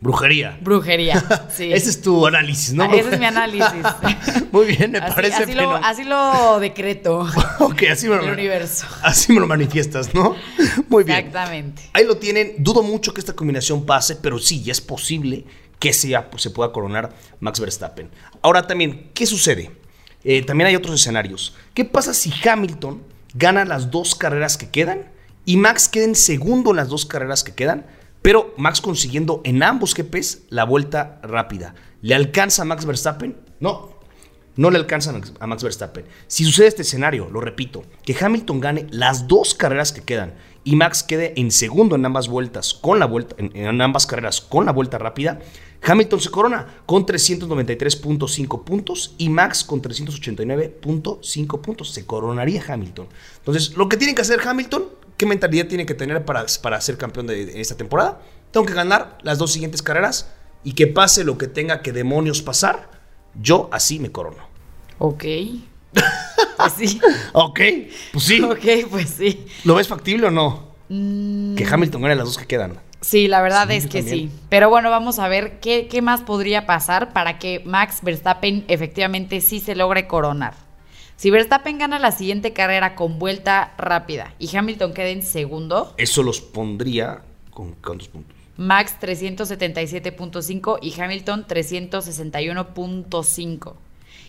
Brujería. 0.00 0.58
Brujería, 0.60 1.22
sí. 1.54 1.72
Ese 1.72 1.90
es 1.90 2.02
tu 2.02 2.26
análisis, 2.26 2.74
¿no? 2.74 2.82
Ah, 2.82 2.90
ese 2.92 3.10
es 3.10 3.18
mi 3.20 3.24
análisis. 3.24 3.70
Muy 4.50 4.66
bien, 4.66 4.90
me 4.90 4.98
Así- 4.98 5.14
parece 5.14 5.44
así, 5.44 5.54
lo, 5.54 5.76
así 5.76 6.02
lo 6.02 6.58
decreto. 6.58 7.24
Ok, 7.60 7.84
así 7.92 8.08
me, 8.08 8.16
El 8.16 8.26
lo, 8.26 8.32
universo. 8.32 8.84
así 9.02 9.32
me 9.32 9.38
lo 9.38 9.46
manifiestas, 9.46 10.12
¿no? 10.12 10.34
Muy 10.88 11.04
bien. 11.04 11.18
Exactamente. 11.18 11.82
Ahí 11.92 12.04
lo 12.04 12.16
tienen. 12.16 12.54
Dudo 12.58 12.82
mucho 12.82 13.14
que 13.14 13.20
esta 13.20 13.34
combinación 13.34 13.86
pase, 13.86 14.16
pero 14.16 14.40
sí, 14.40 14.60
ya 14.64 14.72
es 14.72 14.80
posible 14.80 15.44
que 15.78 15.92
sea, 15.92 16.28
pues, 16.30 16.42
se 16.42 16.50
pueda 16.50 16.72
coronar 16.72 17.12
Max 17.38 17.60
Verstappen. 17.60 18.10
Ahora 18.42 18.66
también, 18.66 19.10
¿qué 19.14 19.24
sucede? 19.24 19.70
Eh, 20.24 20.42
también 20.42 20.68
hay 20.68 20.76
otros 20.76 20.94
escenarios. 20.94 21.54
¿Qué 21.74 21.84
pasa 21.84 22.14
si 22.14 22.32
Hamilton 22.46 23.02
gana 23.34 23.64
las 23.64 23.90
dos 23.90 24.14
carreras 24.14 24.56
que 24.56 24.70
quedan 24.70 25.10
y 25.44 25.56
Max 25.56 25.88
queda 25.88 26.04
en 26.04 26.14
segundo 26.14 26.70
en 26.70 26.76
las 26.76 26.88
dos 26.88 27.06
carreras 27.06 27.42
que 27.44 27.54
quedan? 27.54 27.86
Pero 28.22 28.54
Max 28.56 28.80
consiguiendo 28.80 29.40
en 29.44 29.62
ambos 29.62 29.94
GPs 29.94 30.42
la 30.50 30.64
vuelta 30.64 31.18
rápida. 31.22 31.74
¿Le 32.02 32.14
alcanza 32.14 32.62
a 32.62 32.64
Max 32.64 32.84
Verstappen? 32.84 33.36
No, 33.58 33.92
no 34.54 34.70
le 34.70 34.78
alcanza 34.78 35.10
a 35.40 35.46
Max- 35.46 35.62
Verstappen. 35.64 36.04
Si 36.28 36.44
sucede 36.44 36.68
este 36.68 36.82
escenario, 36.82 37.28
lo 37.30 37.40
repito, 37.40 37.84
que 38.04 38.16
Hamilton 38.18 38.60
gane 38.60 38.86
las 38.90 39.26
dos 39.26 39.54
carreras 39.54 39.92
que 39.92 40.02
quedan 40.02 40.34
y 40.62 40.76
Max 40.76 41.02
quede 41.02 41.32
en 41.36 41.50
segundo 41.50 41.96
en 41.96 42.04
ambas 42.06 42.28
vueltas 42.28 42.74
con 42.74 43.00
la 43.00 43.06
vuelta 43.06 43.34
en 43.38 43.80
ambas 43.80 44.06
carreras 44.06 44.40
con 44.40 44.66
la 44.66 44.72
vuelta 44.72 44.98
rápida, 44.98 45.40
Hamilton 45.84 46.20
se 46.20 46.30
corona 46.30 46.66
con 46.86 47.04
393.5 47.06 48.64
puntos 48.64 49.14
y 49.18 49.28
Max 49.28 49.64
con 49.64 49.82
389.5 49.82 51.60
puntos. 51.60 51.90
Se 51.90 52.06
coronaría 52.06 52.62
Hamilton. 52.66 53.08
Entonces, 53.38 53.76
lo 53.76 53.88
que 53.88 53.96
tiene 53.96 54.14
que 54.14 54.22
hacer 54.22 54.40
Hamilton, 54.46 54.84
¿qué 55.16 55.26
mentalidad 55.26 55.66
tiene 55.66 55.86
que 55.86 55.94
tener 55.94 56.24
para, 56.24 56.46
para 56.62 56.80
ser 56.80 56.96
campeón 56.98 57.26
de, 57.26 57.46
de 57.46 57.60
esta 57.60 57.76
temporada? 57.76 58.20
Tengo 58.50 58.66
que 58.66 58.74
ganar 58.74 59.18
las 59.22 59.38
dos 59.38 59.52
siguientes 59.52 59.82
carreras 59.82 60.30
y 60.64 60.72
que 60.74 60.86
pase 60.86 61.24
lo 61.24 61.38
que 61.38 61.48
tenga 61.48 61.82
que 61.82 61.92
demonios 61.92 62.42
pasar. 62.42 62.90
Yo 63.40 63.68
así 63.72 63.98
me 63.98 64.10
corono. 64.12 64.44
Ok. 64.98 65.24
Pues 66.58 66.74
sí. 66.78 67.00
Ok, 67.32 67.60
pues 68.12 68.24
sí. 68.24 68.40
Ok, 68.40 68.64
pues 68.88 69.10
sí. 69.10 69.46
¿Lo 69.64 69.74
ves 69.74 69.88
factible 69.88 70.28
o 70.28 70.30
no? 70.30 70.74
Mm, 70.88 71.56
Que 71.56 71.64
Hamilton 71.64 72.02
gane 72.02 72.14
las 72.14 72.26
dos 72.26 72.38
que 72.38 72.46
quedan. 72.46 72.78
Sí, 73.02 73.28
la 73.28 73.42
verdad 73.42 73.68
Sí, 73.68 73.74
es 73.76 73.86
que 73.86 74.00
también. 74.02 74.30
sí. 74.30 74.36
Pero 74.48 74.70
bueno, 74.70 74.88
vamos 74.88 75.18
a 75.18 75.28
ver 75.28 75.60
qué, 75.60 75.88
qué 75.88 76.00
más 76.00 76.22
podría 76.22 76.64
pasar 76.64 77.12
para 77.12 77.38
que 77.38 77.60
Max 77.66 77.98
Verstappen 78.02 78.64
efectivamente 78.68 79.42
sí 79.42 79.60
se 79.60 79.74
logre 79.74 80.06
coronar. 80.06 80.54
Si 81.16 81.30
Verstappen 81.30 81.78
gana 81.78 81.98
la 81.98 82.12
siguiente 82.12 82.52
carrera 82.52 82.94
con 82.94 83.18
vuelta 83.18 83.72
rápida 83.78 84.34
y 84.38 84.54
Hamilton 84.56 84.92
queda 84.94 85.08
en 85.08 85.22
segundo, 85.22 85.94
Eso 85.98 86.22
los 86.22 86.40
pondría 86.40 87.22
con 87.50 87.72
cuántos 87.74 88.08
puntos. 88.08 88.34
Max 88.56 88.96
377.5 89.00 90.78
y 90.82 91.00
Hamilton 91.00 91.46
361.5. 91.46 93.74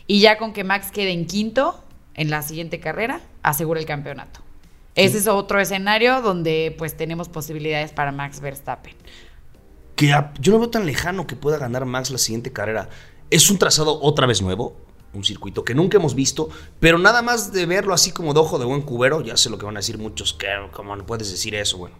Y 0.07 0.19
ya 0.19 0.37
con 0.37 0.53
que 0.53 0.63
Max 0.63 0.91
quede 0.91 1.11
en 1.11 1.25
quinto 1.25 1.83
en 2.15 2.29
la 2.29 2.41
siguiente 2.41 2.79
carrera, 2.79 3.21
asegura 3.41 3.79
el 3.79 3.85
campeonato. 3.85 4.41
Ese 4.95 5.17
es 5.17 5.27
otro 5.27 5.59
escenario 5.59 6.21
donde 6.21 6.73
pues 6.77 6.95
tenemos 6.95 7.29
posibilidades 7.29 7.91
para 7.91 8.11
Max 8.11 8.39
Verstappen. 8.39 8.95
que 9.95 10.11
a- 10.11 10.33
yo 10.39 10.51
no 10.53 10.59
veo 10.59 10.69
tan 10.71 10.85
lejano 10.87 11.27
que 11.27 11.35
pueda 11.35 11.57
ganar 11.59 11.85
Max 11.85 12.09
la 12.09 12.17
siguiente 12.17 12.51
carrera. 12.51 12.89
Es 13.29 13.49
un 13.51 13.59
trazado 13.59 14.01
otra 14.01 14.25
vez 14.25 14.41
nuevo, 14.41 14.75
un 15.13 15.23
circuito 15.23 15.63
que 15.63 15.75
nunca 15.75 15.97
hemos 15.97 16.15
visto, 16.15 16.49
pero 16.79 16.97
nada 16.97 17.21
más 17.21 17.53
de 17.53 17.67
verlo 17.67 17.93
así 17.93 18.11
como 18.11 18.33
de 18.33 18.39
ojo 18.39 18.57
de 18.57 18.65
buen 18.65 18.81
cubero, 18.81 19.21
ya 19.21 19.37
sé 19.37 19.51
lo 19.51 19.59
que 19.59 19.65
van 19.65 19.77
a 19.77 19.79
decir 19.81 19.99
muchos, 19.99 20.33
que 20.33 20.47
¿cómo 20.71 20.95
no 20.95 21.05
puedes 21.05 21.29
decir 21.29 21.53
eso? 21.53 21.77
Bueno, 21.77 21.95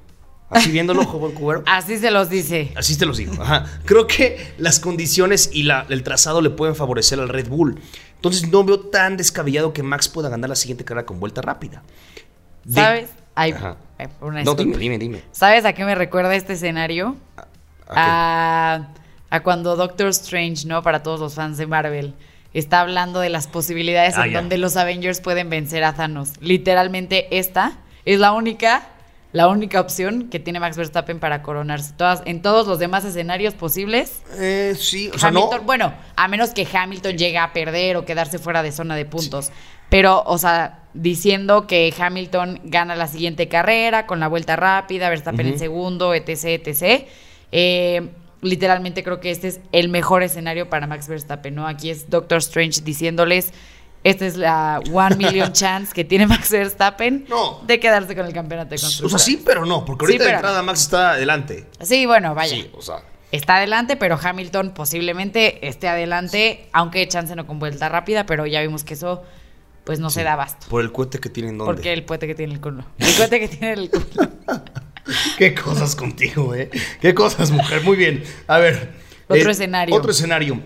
así 0.50 0.72
viéndolo 0.72 1.02
ojo 1.04 1.14
de 1.14 1.20
buen 1.20 1.34
cubero. 1.34 1.64
Así 1.68 1.98
se 2.00 2.10
los 2.10 2.30
dice. 2.32 2.74
Así 2.76 2.98
te 2.98 3.06
los 3.06 3.18
digo. 3.18 3.34
Ajá. 3.40 3.66
Creo 3.86 4.08
que 4.08 4.54
las 4.58 4.80
condiciones 4.80 5.52
y 5.54 5.62
la- 5.64 5.86
el 5.90 6.02
trazado 6.02 6.42
le 6.42 6.50
pueden 6.50 6.76
favorecer 6.76 7.20
al 7.20 7.30
Red 7.30 7.48
Bull. 7.48 7.80
Entonces 8.16 8.50
no 8.50 8.64
veo 8.64 8.80
tan 8.80 9.18
descabellado 9.18 9.72
que 9.72 9.84
Max 9.84 10.10
pueda 10.10 10.30
ganar 10.30 10.50
la 10.50 10.56
siguiente 10.56 10.84
carrera 10.84 11.06
con 11.06 11.20
vuelta 11.20 11.42
rápida. 11.44 11.84
De- 12.64 12.82
¿Sabes? 12.82 13.10
Ay, 13.36 13.52
Ajá. 13.52 13.78
ay, 13.98 14.08
una 14.22 14.44
No, 14.44 14.54
dime, 14.56 14.78
dime, 14.78 14.98
dime. 14.98 15.22
¿Sabes 15.32 15.66
a 15.66 15.74
qué 15.74 15.86
me 15.86 15.96
recuerda 15.96 16.36
este 16.36 16.54
escenario? 16.54 17.16
¿A 17.38 17.46
A, 19.30 19.36
a 19.36 19.40
cuando 19.44 19.76
Doctor 19.76 20.08
Strange, 20.10 20.68
¿no? 20.68 20.82
Para 20.84 21.04
todos 21.04 21.20
los 21.20 21.34
fans 21.36 21.58
de 21.58 21.68
Marvel, 21.68 22.14
está 22.54 22.80
hablando 22.82 23.20
de 23.20 23.30
las 23.30 23.48
posibilidades 23.48 24.16
Ah, 24.18 24.26
en 24.28 24.32
ya. 24.34 24.40
donde 24.40 24.58
los 24.58 24.78
Avengers 24.78 25.20
pueden 25.22 25.50
vencer 25.50 25.84
a 25.84 25.94
Thanos. 25.94 26.34
Literalmente 26.40 27.38
esta 27.38 27.74
es 28.06 28.20
la 28.20 28.32
única, 28.32 28.84
la 29.32 29.48
única 29.48 29.82
opción 29.82 30.30
que 30.30 30.40
tiene 30.40 30.60
Max 30.60 30.78
Verstappen 30.78 31.20
para 31.20 31.42
coronarse. 31.42 31.94
Todas, 31.94 32.22
en 32.26 32.42
todos 32.42 32.68
los 32.68 32.80
demás 32.80 33.04
escenarios 33.06 33.54
posibles, 33.56 34.22
Eh, 34.38 34.76
sí, 34.78 35.10
o 35.14 35.18
sea, 35.18 35.32
no. 35.32 35.40
Hamilton, 35.42 35.66
bueno, 35.66 35.94
a 36.16 36.28
menos 36.28 36.52
que 36.52 36.68
Hamilton 36.72 37.18
llegue 37.18 37.38
a 37.40 37.52
perder 37.54 37.98
o 37.98 38.06
quedarse 38.06 38.38
fuera 38.40 38.62
de 38.64 38.72
zona 38.72 38.96
de 38.96 39.06
puntos. 39.06 39.52
Pero, 39.90 40.24
o 40.26 40.38
sea, 40.38 40.80
diciendo 40.94 41.66
que 41.68 41.94
Hamilton 41.98 42.62
gana 42.66 42.96
la 42.96 43.08
siguiente 43.08 43.48
carrera 43.48 44.06
con 44.06 44.20
la 44.20 44.28
vuelta 44.28 44.56
rápida, 44.56 45.10
Verstappen 45.10 45.48
en 45.48 45.60
segundo, 45.60 46.14
etc, 46.14 46.46
etc. 46.68 47.08
eh, 47.52 48.10
literalmente 48.42 49.04
creo 49.04 49.20
que 49.22 49.32
este 49.32 49.48
es 49.48 49.60
el 49.72 49.88
mejor 49.90 50.22
escenario 50.22 50.70
para 50.70 50.86
Max 50.86 51.08
Verstappen, 51.08 51.56
¿no? 51.56 51.66
Aquí 51.68 51.90
es 51.90 52.10
Doctor 52.10 52.40
Strange 52.40 52.82
diciéndoles, 52.82 53.54
esta 54.04 54.26
es 54.26 54.36
la 54.36 54.82
one 54.92 55.16
million 55.16 55.54
chance 55.54 55.94
que 55.94 56.04
tiene 56.04 56.28
Max 56.28 56.52
Verstappen 56.52 57.26
No. 57.30 57.62
de 57.66 57.80
quedarse 57.80 58.14
con 58.16 58.26
el 58.26 58.34
campeonato 58.34 58.72
de 58.72 58.76
O 58.76 58.80
constructores. 58.82 59.24
sea, 59.24 59.34
sí, 59.34 59.42
pero 59.46 59.66
no, 59.66 59.86
porque 59.86 60.06
Sí, 60.08 60.12
ahorita 60.12 60.24
de 60.26 60.30
pero 60.30 60.38
entrada 60.40 60.62
Max 60.62 60.82
está 60.82 61.12
adelante. 61.12 61.66
Sí, 61.82 62.06
bueno, 62.06 62.36
vaya. 62.36 62.54
Sí, 62.54 62.70
o 62.76 62.82
sea. 62.82 62.98
Está 63.32 63.56
adelante, 63.56 63.96
pero 63.96 64.20
Hamilton 64.22 64.72
posiblemente 64.76 65.66
esté 65.68 65.88
adelante, 65.88 66.68
aunque 66.74 67.08
chance 67.08 67.34
no 67.38 67.48
con 67.48 67.60
vuelta 67.60 67.88
rápida, 67.90 68.26
pero 68.26 68.46
ya 68.46 68.60
vimos 68.62 68.84
que 68.84 68.94
eso 68.96 69.24
pues 69.84 70.00
no 70.00 70.10
se 70.10 70.24
da 70.24 70.34
abasto. 70.34 70.68
Por 70.70 70.82
el 70.82 70.92
cohete 70.92 71.20
que 71.20 71.30
tienen 71.30 71.58
donde. 71.58 71.74
Porque 71.74 71.94
el 71.94 72.04
puente 72.04 72.28
que 72.28 72.36
tiene 72.36 72.54
el 72.54 72.62
culo. 72.62 72.86
El 72.98 73.14
puente 73.14 73.40
que 73.40 73.48
tiene 73.48 73.74
el 73.74 73.90
culo. 73.90 74.30
Qué 75.38 75.54
cosas 75.54 75.96
contigo, 75.96 76.56
¿eh? 76.56 76.70
Qué 77.02 77.14
cosas, 77.14 77.52
mujer. 77.52 77.84
Muy 77.84 77.98
bien. 77.98 78.24
A 78.48 78.58
ver. 78.58 78.94
Otro 79.28 79.50
eh, 79.50 79.52
escenario. 79.52 79.96
Otro 79.96 80.12
escenario. 80.12 80.62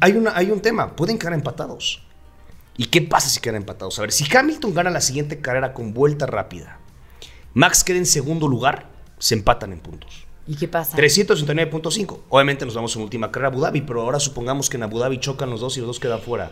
Hay, 0.00 0.12
una, 0.12 0.36
hay 0.36 0.50
un 0.50 0.60
tema. 0.60 0.96
Pueden 0.96 1.18
quedar 1.18 1.32
empatados. 1.32 2.02
¿Y 2.76 2.86
qué 2.86 3.02
pasa 3.02 3.28
si 3.28 3.40
quedan 3.40 3.56
empatados? 3.56 3.98
A 3.98 4.02
ver, 4.02 4.12
si 4.12 4.26
Hamilton 4.36 4.74
gana 4.74 4.90
la 4.90 5.00
siguiente 5.00 5.40
carrera 5.40 5.72
con 5.72 5.94
vuelta 5.94 6.26
rápida, 6.26 6.80
Max 7.54 7.84
queda 7.84 7.98
en 7.98 8.06
segundo 8.06 8.48
lugar, 8.48 8.90
se 9.18 9.34
empatan 9.34 9.72
en 9.72 9.80
puntos. 9.80 10.25
¿Y 10.48 10.54
qué 10.56 10.68
pasa? 10.68 10.96
369.5. 10.96 12.20
Obviamente 12.28 12.64
nos 12.64 12.74
vamos 12.74 12.94
en 12.96 13.02
última 13.02 13.30
carrera 13.32 13.48
a 13.48 13.52
Abu 13.52 13.60
Dhabi, 13.60 13.80
pero 13.82 14.02
ahora 14.02 14.20
supongamos 14.20 14.70
que 14.70 14.76
en 14.76 14.84
Abu 14.84 14.98
Dhabi 14.98 15.18
chocan 15.18 15.50
los 15.50 15.60
dos 15.60 15.76
y 15.76 15.80
los 15.80 15.88
dos 15.88 16.00
quedan 16.00 16.20
fuera. 16.20 16.50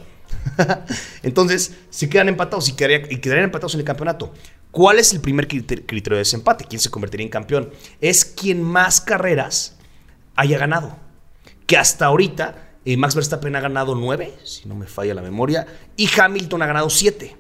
Entonces, 1.23 1.75
se 1.91 2.09
quedan 2.09 2.29
empatados 2.29 2.69
y, 2.69 2.73
quedaría- 2.73 3.07
y 3.11 3.19
quedarían 3.19 3.45
empatados 3.45 3.75
en 3.75 3.81
el 3.81 3.87
campeonato. 3.87 4.33
¿Cuál 4.71 4.99
es 4.99 5.13
el 5.13 5.21
primer 5.21 5.47
criter- 5.47 5.85
criterio 5.87 6.17
de 6.17 6.21
desempate? 6.23 6.65
¿Quién 6.69 6.81
se 6.81 6.91
convertiría 6.91 7.25
en 7.25 7.31
campeón? 7.31 7.71
Es 8.01 8.25
quien 8.25 8.63
más 8.63 9.01
carreras 9.01 9.77
haya 10.35 10.59
ganado. 10.59 10.97
Que 11.67 11.77
hasta 11.77 12.07
ahorita 12.07 12.73
eh, 12.85 12.97
Max 12.97 13.15
Verstappen 13.15 13.55
ha 13.57 13.61
ganado 13.61 13.95
nueve, 13.95 14.35
si 14.45 14.69
no 14.69 14.75
me 14.75 14.87
falla 14.87 15.15
la 15.15 15.23
memoria, 15.23 15.67
y 15.97 16.09
Hamilton 16.19 16.63
ha 16.63 16.67
ganado 16.67 16.91
siete. 16.91 17.37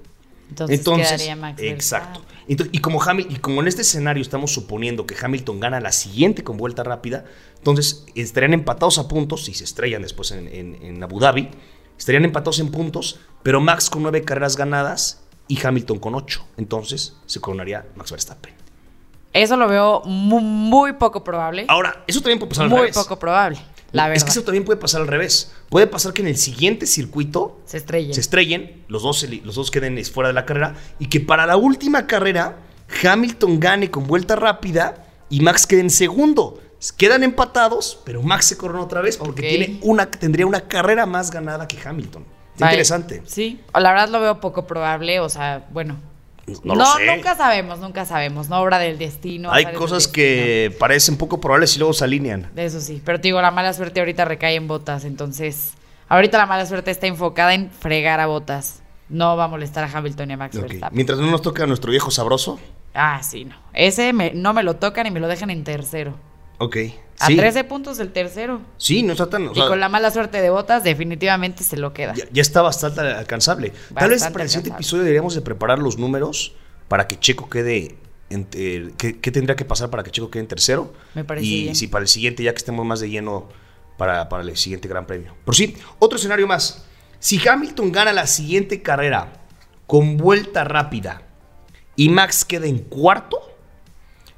Entonces, 0.50 0.78
Entonces, 0.78 1.08
quedaría 1.08 1.36
Max 1.36 1.60
exacto. 1.62 2.20
Y, 2.46 2.78
como 2.80 3.00
Hamil- 3.00 3.26
y 3.30 3.36
como 3.36 3.62
en 3.62 3.68
este 3.68 3.82
escenario 3.82 4.20
estamos 4.22 4.52
suponiendo 4.52 5.06
que 5.06 5.16
Hamilton 5.20 5.60
gana 5.60 5.80
la 5.80 5.90
siguiente 5.92 6.44
con 6.44 6.56
vuelta 6.58 6.82
rápida, 6.84 7.24
entonces 7.56 8.04
estarían 8.14 8.52
empatados 8.52 8.98
a 8.98 9.08
puntos, 9.08 9.44
si 9.46 9.54
se 9.54 9.64
estrellan 9.64 10.02
después 10.02 10.30
en, 10.32 10.48
en- 10.48 10.74
en 10.82 11.02
Abu 11.02 11.18
Dhabi, 11.20 11.48
estarían 11.98 12.24
empatados 12.24 12.58
en 12.60 12.70
puntos, 12.70 13.18
pero 13.42 13.60
Max 13.60 13.88
con 13.88 14.02
nueve 14.02 14.22
carreras 14.24 14.56
ganadas 14.56 15.22
y 15.48 15.64
Hamilton 15.66 15.98
con 15.98 16.14
ocho. 16.14 16.46
Entonces 16.58 17.16
se 17.26 17.40
coronaría 17.40 17.86
Max 17.96 18.10
Verstappen. 18.10 18.52
Eso 19.32 19.56
lo 19.56 19.66
veo 19.66 20.02
mu- 20.04 20.40
muy, 20.40 20.92
poco 20.92 21.24
probable. 21.24 21.64
Ahora, 21.68 22.04
eso 22.06 22.20
también 22.20 22.38
puede 22.38 22.50
pasar 22.50 22.64
al 22.64 22.70
muy 22.70 22.80
revés. 22.80 22.94
poco 22.94 23.18
probable, 23.18 23.58
la 23.94 24.08
verdad. 24.08 24.16
Es 24.16 24.24
que 24.24 24.30
eso 24.30 24.42
también 24.42 24.64
puede 24.64 24.78
pasar 24.78 25.00
al 25.00 25.06
revés. 25.06 25.52
Puede 25.68 25.86
pasar 25.86 26.12
que 26.12 26.22
en 26.22 26.28
el 26.28 26.36
siguiente 26.36 26.84
circuito 26.86 27.60
Se 27.64 27.78
estrellen, 27.78 28.84
los 28.88 29.02
dos, 29.02 29.26
los 29.44 29.54
dos 29.54 29.70
queden 29.70 30.04
fuera 30.04 30.28
de 30.28 30.34
la 30.34 30.44
carrera 30.44 30.74
y 30.98 31.08
que 31.08 31.20
para 31.20 31.46
la 31.46 31.56
última 31.56 32.06
carrera 32.06 32.58
Hamilton 33.02 33.60
gane 33.60 33.90
con 33.90 34.06
vuelta 34.06 34.36
rápida 34.36 35.06
y 35.30 35.40
Max 35.40 35.66
quede 35.66 35.80
en 35.80 35.90
segundo. 35.90 36.60
Quedan 36.98 37.22
empatados, 37.22 38.00
pero 38.04 38.20
Max 38.22 38.46
se 38.46 38.56
corona 38.58 38.82
otra 38.82 39.00
vez 39.00 39.16
porque 39.16 39.42
tiene 39.42 39.78
una, 39.82 40.10
tendría 40.10 40.46
una 40.46 40.60
carrera 40.62 41.06
más 41.06 41.30
ganada 41.30 41.66
que 41.66 41.78
Hamilton. 41.82 42.26
Está 42.52 42.66
interesante. 42.66 43.22
Sí, 43.26 43.60
la 43.72 43.92
verdad 43.92 44.08
lo 44.10 44.20
veo 44.20 44.40
poco 44.40 44.66
probable, 44.66 45.20
o 45.20 45.28
sea, 45.28 45.66
bueno. 45.72 46.13
No, 46.62 46.74
lo 46.74 46.84
sé. 46.86 47.06
nunca 47.06 47.34
sabemos, 47.36 47.78
nunca 47.78 48.04
sabemos, 48.04 48.48
no 48.48 48.60
obra 48.60 48.78
del 48.78 48.98
destino. 48.98 49.50
Hay 49.52 49.66
cosas 49.72 50.04
destino. 50.04 50.12
que 50.14 50.76
parecen 50.78 51.16
poco 51.16 51.40
probables 51.40 51.74
y 51.76 51.78
luego 51.78 51.92
se 51.94 52.04
alinean. 52.04 52.50
Eso 52.56 52.80
sí, 52.80 53.00
pero 53.04 53.18
te 53.20 53.28
digo, 53.28 53.40
la 53.40 53.50
mala 53.50 53.72
suerte 53.72 54.00
ahorita 54.00 54.24
recae 54.24 54.54
en 54.56 54.68
botas, 54.68 55.04
entonces 55.04 55.72
ahorita 56.08 56.36
la 56.38 56.46
mala 56.46 56.66
suerte 56.66 56.90
está 56.90 57.06
enfocada 57.06 57.54
en 57.54 57.70
fregar 57.70 58.20
a 58.20 58.26
botas. 58.26 58.82
No 59.08 59.36
va 59.36 59.44
a 59.44 59.48
molestar 59.48 59.84
a 59.84 59.90
Hamilton 59.98 60.30
y 60.30 60.32
a 60.32 60.36
Max 60.36 60.56
Ok. 60.56 60.62
Verstappen. 60.62 60.96
Mientras 60.96 61.18
no 61.18 61.30
nos 61.30 61.42
toque 61.42 61.62
a 61.62 61.66
nuestro 61.66 61.90
viejo 61.90 62.10
sabroso. 62.10 62.58
Ah, 62.94 63.22
sí, 63.22 63.44
no. 63.44 63.54
Ese 63.72 64.12
me- 64.12 64.32
no 64.34 64.52
me 64.54 64.62
lo 64.62 64.76
tocan 64.76 65.06
y 65.06 65.10
me 65.10 65.20
lo 65.20 65.28
dejan 65.28 65.50
en 65.50 65.62
tercero. 65.64 66.14
Ok. 66.64 66.76
A 67.20 67.26
Sí. 67.28 67.36
13 67.36 67.64
puntos 67.64 67.98
el 68.00 68.12
tercero. 68.12 68.60
Sí, 68.76 69.02
no 69.04 69.12
está 69.12 69.30
tan. 69.30 69.46
o 69.48 69.52
y 69.52 69.54
sea, 69.54 69.68
con 69.68 69.78
la 69.78 69.88
mala 69.88 70.10
suerte 70.10 70.40
de 70.40 70.50
botas, 70.50 70.82
definitivamente 70.82 71.62
se 71.62 71.76
lo 71.76 71.92
queda. 71.92 72.12
Ya, 72.14 72.24
ya 72.32 72.42
está 72.42 72.60
bastante 72.60 73.00
alcanzable. 73.02 73.72
Tal 73.94 74.10
vez 74.10 74.24
para 74.24 74.42
el 74.44 74.50
siguiente 74.50 74.70
episodio 74.74 75.04
deberíamos 75.04 75.34
de 75.34 75.40
preparar 75.40 75.78
los 75.78 75.96
números 75.98 76.54
para 76.88 77.06
que 77.06 77.18
Checo 77.18 77.48
quede... 77.48 77.96
En, 78.30 78.48
eh, 78.54 78.90
¿qué, 78.98 79.20
qué 79.20 79.30
tendría 79.30 79.54
que 79.54 79.64
pasar 79.64 79.90
para 79.90 80.02
que 80.02 80.10
Checo 80.10 80.30
quede 80.30 80.40
en 80.42 80.48
tercero? 80.48 80.92
Me 81.14 81.24
parece 81.24 81.46
Y 81.46 81.62
bien. 81.64 81.76
si 81.76 81.86
para 81.86 82.02
el 82.02 82.08
siguiente, 82.08 82.42
ya 82.42 82.52
que 82.52 82.58
estemos 82.58 82.84
más 82.84 82.98
de 83.00 83.10
lleno 83.10 83.48
para, 83.96 84.28
para 84.28 84.42
el 84.42 84.56
siguiente 84.56 84.88
Gran 84.88 85.06
Premio. 85.06 85.34
Pero 85.44 85.52
sí, 85.52 85.76
otro 86.00 86.18
escenario 86.18 86.46
más. 86.48 86.84
Si 87.20 87.40
Hamilton 87.46 87.92
gana 87.92 88.12
la 88.12 88.26
siguiente 88.26 88.82
carrera 88.82 89.44
con 89.86 90.16
vuelta 90.16 90.64
rápida 90.64 91.22
y 91.96 92.08
Max 92.08 92.44
queda 92.44 92.66
en 92.66 92.78
cuarto, 92.78 93.38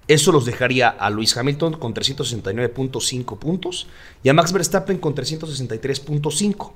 eso 0.08 0.30
los 0.32 0.44
dejaría 0.46 0.88
a 0.88 1.10
Luis 1.10 1.36
Hamilton 1.36 1.74
con 1.78 1.92
369.5 1.94 3.38
puntos 3.38 3.88
y 4.22 4.28
a 4.28 4.34
Max 4.34 4.52
Verstappen 4.52 4.98
con 4.98 5.14
363.5. 5.14 6.72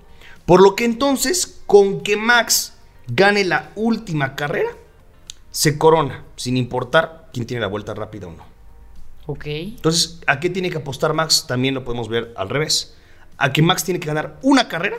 Por 0.46 0.62
lo 0.62 0.74
que 0.74 0.84
entonces, 0.84 1.60
con 1.66 2.00
que 2.00 2.16
Max 2.16 2.74
gane 3.06 3.44
la 3.44 3.70
última 3.76 4.34
carrera, 4.34 4.70
se 5.50 5.78
corona, 5.78 6.24
sin 6.36 6.56
importar 6.56 7.28
quién 7.32 7.46
tiene 7.46 7.60
la 7.60 7.66
vuelta 7.68 7.94
rápida 7.94 8.26
o 8.28 8.32
no. 8.32 8.44
Ok. 9.26 9.46
Entonces, 9.46 10.20
¿a 10.26 10.40
qué 10.40 10.50
tiene 10.50 10.70
que 10.70 10.78
apostar 10.78 11.12
Max? 11.14 11.44
También 11.46 11.74
lo 11.74 11.84
podemos 11.84 12.08
ver 12.08 12.32
al 12.36 12.48
revés. 12.48 12.96
A 13.36 13.52
que 13.52 13.62
Max 13.62 13.84
tiene 13.84 14.00
que 14.00 14.06
ganar 14.08 14.38
una 14.42 14.66
carrera 14.68 14.96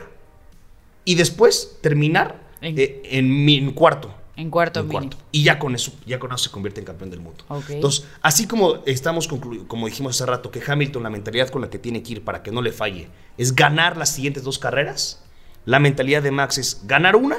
y 1.04 1.14
después 1.16 1.78
terminar 1.82 2.40
En- 2.60 2.78
eh, 2.78 3.02
en, 3.04 3.48
en 3.48 3.72
cuarto. 3.72 4.14
En 4.36 4.50
cuarto 4.50 4.80
En 4.80 4.88
mínimo. 4.88 5.10
cuarto. 5.10 5.24
Y 5.30 5.44
ya 5.44 5.58
con 5.58 5.74
eso, 5.74 5.92
ya 6.06 6.18
con 6.18 6.30
eso 6.32 6.38
se 6.44 6.50
convierte 6.50 6.80
en 6.80 6.86
campeón 6.86 7.10
del 7.10 7.20
mundo. 7.20 7.44
Entonces, 7.68 8.06
así 8.22 8.46
como 8.46 8.76
estamos 8.86 9.28
como 9.28 9.86
dijimos 9.86 10.16
hace 10.16 10.24
rato, 10.30 10.50
que 10.50 10.62
Hamilton, 10.66 11.02
la 11.02 11.10
mentalidad 11.10 11.48
con 11.50 11.60
la 11.62 11.68
que 11.70 11.78
tiene 11.78 12.02
que 12.02 12.12
ir 12.12 12.24
para 12.24 12.42
que 12.42 12.50
no 12.50 12.62
le 12.62 12.72
falle, 12.72 13.08
es 13.36 13.54
ganar 13.54 13.96
las 13.96 14.08
siguientes 14.10 14.42
dos 14.42 14.58
carreras. 14.58 15.22
La 15.66 15.78
mentalidad 15.78 16.22
de 16.22 16.30
Max 16.30 16.58
es 16.58 16.80
ganar 16.84 17.14
una, 17.16 17.36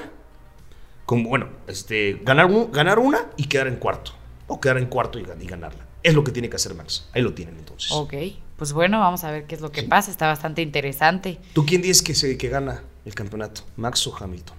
bueno, 1.07 1.49
este, 1.67 2.19
ganar, 2.23 2.45
un- 2.45 2.71
ganar 2.71 2.99
una 2.99 3.27
y 3.37 3.45
quedar 3.45 3.67
en 3.67 3.75
cuarto. 3.77 4.11
O 4.47 4.59
quedar 4.59 4.77
en 4.77 4.85
cuarto 4.87 5.19
y 5.19 5.23
ganarla. 5.23 5.85
Es 6.03 6.13
lo 6.13 6.23
que 6.23 6.31
tiene 6.31 6.49
que 6.49 6.57
hacer 6.57 6.73
Max. 6.75 7.07
Ahí 7.13 7.21
lo 7.21 7.33
tienen 7.33 7.57
entonces. 7.57 7.91
Ok. 7.91 8.13
Pues 8.57 8.73
bueno, 8.73 8.99
vamos 8.99 9.23
a 9.23 9.31
ver 9.31 9.45
qué 9.45 9.55
es 9.55 9.61
lo 9.61 9.71
que 9.71 9.83
pasa. 9.83 10.11
Está 10.11 10.27
bastante 10.27 10.61
interesante. 10.61 11.39
¿Tú 11.53 11.65
quién 11.65 11.81
dices 11.81 12.01
que, 12.01 12.13
se, 12.13 12.37
que 12.37 12.49
gana 12.49 12.83
el 13.05 13.13
campeonato? 13.15 13.61
¿Max 13.77 14.05
o 14.07 14.15
Hamilton? 14.15 14.57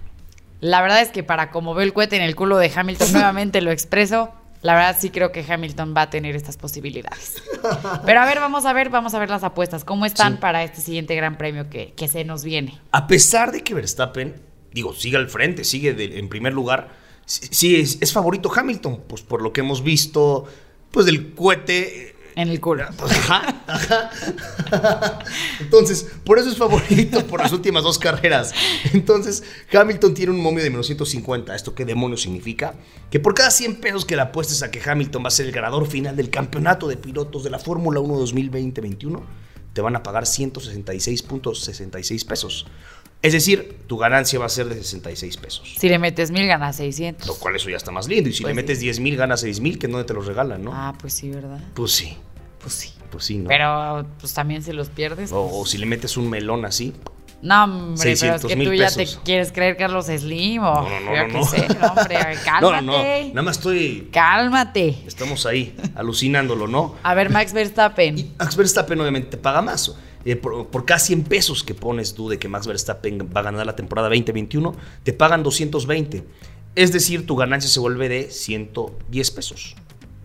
La 0.61 0.81
verdad 0.81 1.01
es 1.01 1.09
que 1.09 1.23
para 1.23 1.51
como 1.51 1.73
veo 1.73 1.83
el 1.83 1.93
cohete 1.93 2.15
en 2.15 2.21
el 2.23 2.35
culo 2.35 2.57
de 2.57 2.71
Hamilton, 2.73 3.11
nuevamente 3.13 3.61
lo 3.61 3.71
expreso. 3.71 4.31
La 4.61 4.73
verdad 4.73 4.95
sí 4.99 5.11
creo 5.11 5.31
que 5.31 5.45
Hamilton 5.47 5.93
va 5.95 6.03
a 6.03 6.09
tener 6.09 6.35
estas 6.35 6.57
posibilidades. 6.57 7.35
Pero 8.05 8.19
a 8.21 8.25
ver, 8.25 8.39
vamos 8.39 8.65
a 8.65 8.73
ver, 8.73 8.89
vamos 8.89 9.13
a 9.13 9.19
ver 9.19 9.29
las 9.29 9.43
apuestas. 9.43 9.83
¿Cómo 9.85 10.07
están 10.07 10.33
Sí. 10.33 10.39
para 10.41 10.63
este 10.63 10.81
siguiente 10.81 11.15
gran 11.15 11.37
premio 11.37 11.69
que, 11.69 11.93
que 11.95 12.07
se 12.07 12.23
nos 12.23 12.43
viene? 12.43 12.79
A 12.91 13.05
pesar 13.05 13.51
de 13.51 13.61
que 13.63 13.75
Verstappen, 13.75 14.41
digo, 14.71 14.95
sigue 14.95 15.17
al 15.17 15.29
frente, 15.29 15.63
sigue 15.65 15.93
de- 15.93 16.17
en 16.17 16.29
primer 16.29 16.53
lugar, 16.53 16.89
sí, 17.25 17.47
sí 17.51 17.75
es, 17.75 17.99
es 18.01 18.11
favorito 18.11 18.51
Hamilton, 18.55 19.03
pues 19.07 19.21
por 19.21 19.43
lo 19.43 19.53
que 19.53 19.61
hemos 19.61 19.83
visto, 19.83 20.45
pues 20.89 21.05
del 21.05 21.35
cohete, 21.35 22.14
En 22.35 22.49
el 22.49 22.59
culo. 22.59 22.83
Ajá, 22.83 23.63
ajá. 23.65 24.09
Entonces, 25.61 26.05
por 26.25 26.37
eso 26.37 26.49
es 26.49 26.57
favorito 26.57 27.25
por 27.27 27.41
las 27.41 27.53
últimas 27.53 27.83
dos 27.83 27.97
carreras. 27.97 28.53
Entonces, 28.93 29.41
Hamilton 29.71 30.13
tiene 30.13 30.33
un 30.33 30.41
momio 30.41 30.61
de 30.61 30.69
menos 30.69 30.87
150. 30.87 31.55
¿Esto 31.55 31.73
qué 31.73 31.85
demonios 31.85 32.23
significa? 32.23 32.75
Que 33.09 33.21
por 33.21 33.35
cada 33.35 33.51
100 33.51 33.77
pesos 33.77 34.03
que 34.03 34.17
le 34.17 34.23
apuestes 34.23 34.63
a 34.63 34.71
que 34.71 34.81
Hamilton 34.85 35.23
va 35.23 35.29
a 35.29 35.31
ser 35.31 35.45
el 35.45 35.53
ganador 35.53 35.87
final 35.87 36.17
del 36.17 36.29
campeonato 36.29 36.89
de 36.89 36.97
pilotos 36.97 37.45
de 37.45 37.51
la 37.51 37.59
Fórmula 37.59 38.01
1 38.01 38.19
2020-21, 38.19 39.21
te 39.71 39.81
van 39.81 39.95
a 39.95 40.03
pagar 40.03 40.25
166.66 40.25 42.25
pesos. 42.25 42.67
Es 43.25 43.33
decir, 43.33 43.77
tu 43.87 43.97
ganancia 43.97 44.39
va 44.39 44.45
a 44.45 44.49
ser 44.49 44.67
de 44.67 44.75
66 44.75 45.37
pesos. 45.37 45.75
Si 45.77 45.89
le 45.89 45.99
metes 45.99 46.31
mil, 46.31 46.47
ganas 46.47 46.75
600. 46.77 47.27
Lo 47.27 47.35
cual 47.35 47.55
eso 47.55 47.69
ya 47.69 47.77
está 47.77 47.91
más 47.91 48.07
lindo. 48.07 48.29
Y 48.29 48.33
si 48.33 48.41
Pues 48.43 48.51
le 48.55 48.61
metes 48.61 48.77
sí. 48.79 48.85
10 48.85 48.99
mil, 48.99 49.15
ganas 49.17 49.41
6 49.41 49.59
mil, 49.59 49.79
que 49.79 49.87
no 49.87 50.03
te 50.05 50.13
los 50.13 50.25
regalan, 50.25 50.63
¿no? 50.63 50.71
Ah, 50.73 50.93
pues 50.99 51.13
sí, 51.13 51.29
¿verdad? 51.29 51.59
Pues 51.73 51.91
sí, 51.91 52.15
Pues 52.61 52.73
sí. 52.73 52.93
pues 53.11 53.25
sí, 53.25 53.37
¿no? 53.37 53.47
Pero 53.47 54.05
pues 54.19 54.33
también 54.33 54.61
si 54.63 54.71
los 54.73 54.89
pierdes. 54.89 55.31
o, 55.31 55.43
pues- 55.47 55.53
o 55.55 55.65
si 55.65 55.77
le 55.77 55.85
metes 55.85 56.17
un 56.17 56.29
melón 56.29 56.65
así, 56.65 56.93
No, 57.41 57.63
hombre, 57.65 57.95
pero 57.99 58.11
es 58.13 58.19
600 58.19 58.45
que 58.51 58.55
tú 58.65 58.73
ya 58.73 58.89
te 58.89 59.07
quieres 59.23 59.51
creer 59.51 59.77
Carlos 59.77 60.05
Slim 60.07 60.63
o 60.63 60.73
No, 60.73 60.89
no, 60.89 60.99
no, 60.99 61.27
no, 61.27 61.33
no. 61.39 61.45
sé, 61.45 61.67
no, 61.79 61.87
hombre, 61.87 62.17
cálmate. 62.43 62.61
no, 62.61 62.81
no. 62.81 63.27
Nada 63.29 63.41
más 63.43 63.57
estoy. 63.57 64.09
Cálmate. 64.11 64.97
Estamos 65.05 65.45
ahí, 65.45 65.75
alucinándolo, 65.95 66.67
¿no? 66.67 66.95
A 67.03 67.13
ver, 67.13 67.29
Max 67.29 67.53
Verstappen. 67.53 68.17
Y 68.17 68.31
Max 68.39 68.55
Verstappen 68.55 68.99
obviamente 68.99 69.29
te 69.31 69.37
paga 69.37 69.61
más. 69.61 69.95
Eh, 70.25 70.35
por, 70.35 70.67
por 70.69 70.85
cada 70.85 70.99
100 70.99 71.23
pesos 71.23 71.63
que 71.63 71.75
pones 71.75 72.15
tú 72.15 72.29
de 72.29 72.39
que 72.39 72.47
Max 72.47 72.65
Verstappen 72.65 73.29
va 73.35 73.41
a 73.41 73.43
ganar 73.43 73.65
la 73.65 73.75
temporada 73.75 74.09
2021, 74.09 74.75
te 75.03 75.13
pagan 75.13 75.43
220. 75.43 76.23
Es 76.75 76.91
decir, 76.91 77.25
tu 77.25 77.35
ganancia 77.35 77.69
se 77.69 77.79
vuelve 77.79 78.09
de 78.09 78.31
110 78.31 79.31
pesos. 79.31 79.75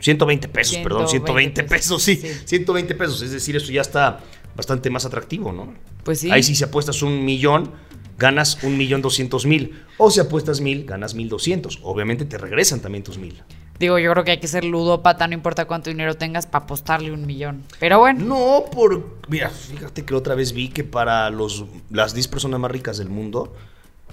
120 0.01 0.49
pesos, 0.49 0.79
perdón, 0.79 1.09
120 1.09 1.63
120 1.63 1.65
pesos, 1.65 2.03
sí, 2.03 2.17
sí. 2.17 2.29
120 2.47 2.95
pesos. 2.95 3.23
Es 3.23 3.31
decir, 3.31 3.55
eso 3.57 3.71
ya 3.71 3.83
está 3.83 4.21
bastante 4.57 4.91
más 4.91 5.05
atractivo, 5.05 5.53
¿no? 5.53 5.75
Pues 6.03 6.21
sí. 6.21 6.31
Ahí 6.31 6.43
sí, 6.43 6.55
si 6.55 6.65
apuestas 6.65 7.03
un 7.03 7.25
millón, 7.25 7.71
ganas 8.19 8.63
un 8.63 8.77
millón 8.77 9.03
doscientos 9.03 9.47
mil. 9.47 9.85
O 9.99 10.11
si 10.11 10.21
apuestas 10.21 10.61
mil, 10.61 10.85
ganas 10.85 11.15
mil 11.15 11.29
doscientos. 11.29 11.79
Obviamente 11.83 12.25
te 12.25 12.39
regresan 12.39 12.81
también 12.81 13.05
tus 13.05 13.19
mil. 13.19 13.43
Digo, 13.81 13.99
yo 13.99 14.13
creo 14.13 14.25
que 14.25 14.33
hay 14.33 14.41
que 14.41 14.47
ser 14.47 14.65
ludópata, 14.65 15.27
no 15.27 15.33
importa 15.33 15.65
cuánto 15.65 15.89
dinero 15.89 16.15
tengas, 16.15 16.47
para 16.47 16.65
apostarle 16.65 17.13
un 17.13 17.27
millón. 17.27 17.65
Pero 17.79 17.99
bueno, 17.99 18.25
No, 18.25 18.65
por. 18.71 19.19
Mira, 19.29 19.49
fíjate 19.49 20.05
que 20.05 20.15
otra 20.15 20.35
vez 20.35 20.53
vi 20.53 20.69
que 20.69 20.85
para 20.85 21.31
los, 21.31 21.65
las 21.89 22.13
10 22.13 22.29
personas 22.29 22.61
más 22.61 22.71
ricas 22.71 22.99
del 22.99 23.09
mundo, 23.09 23.55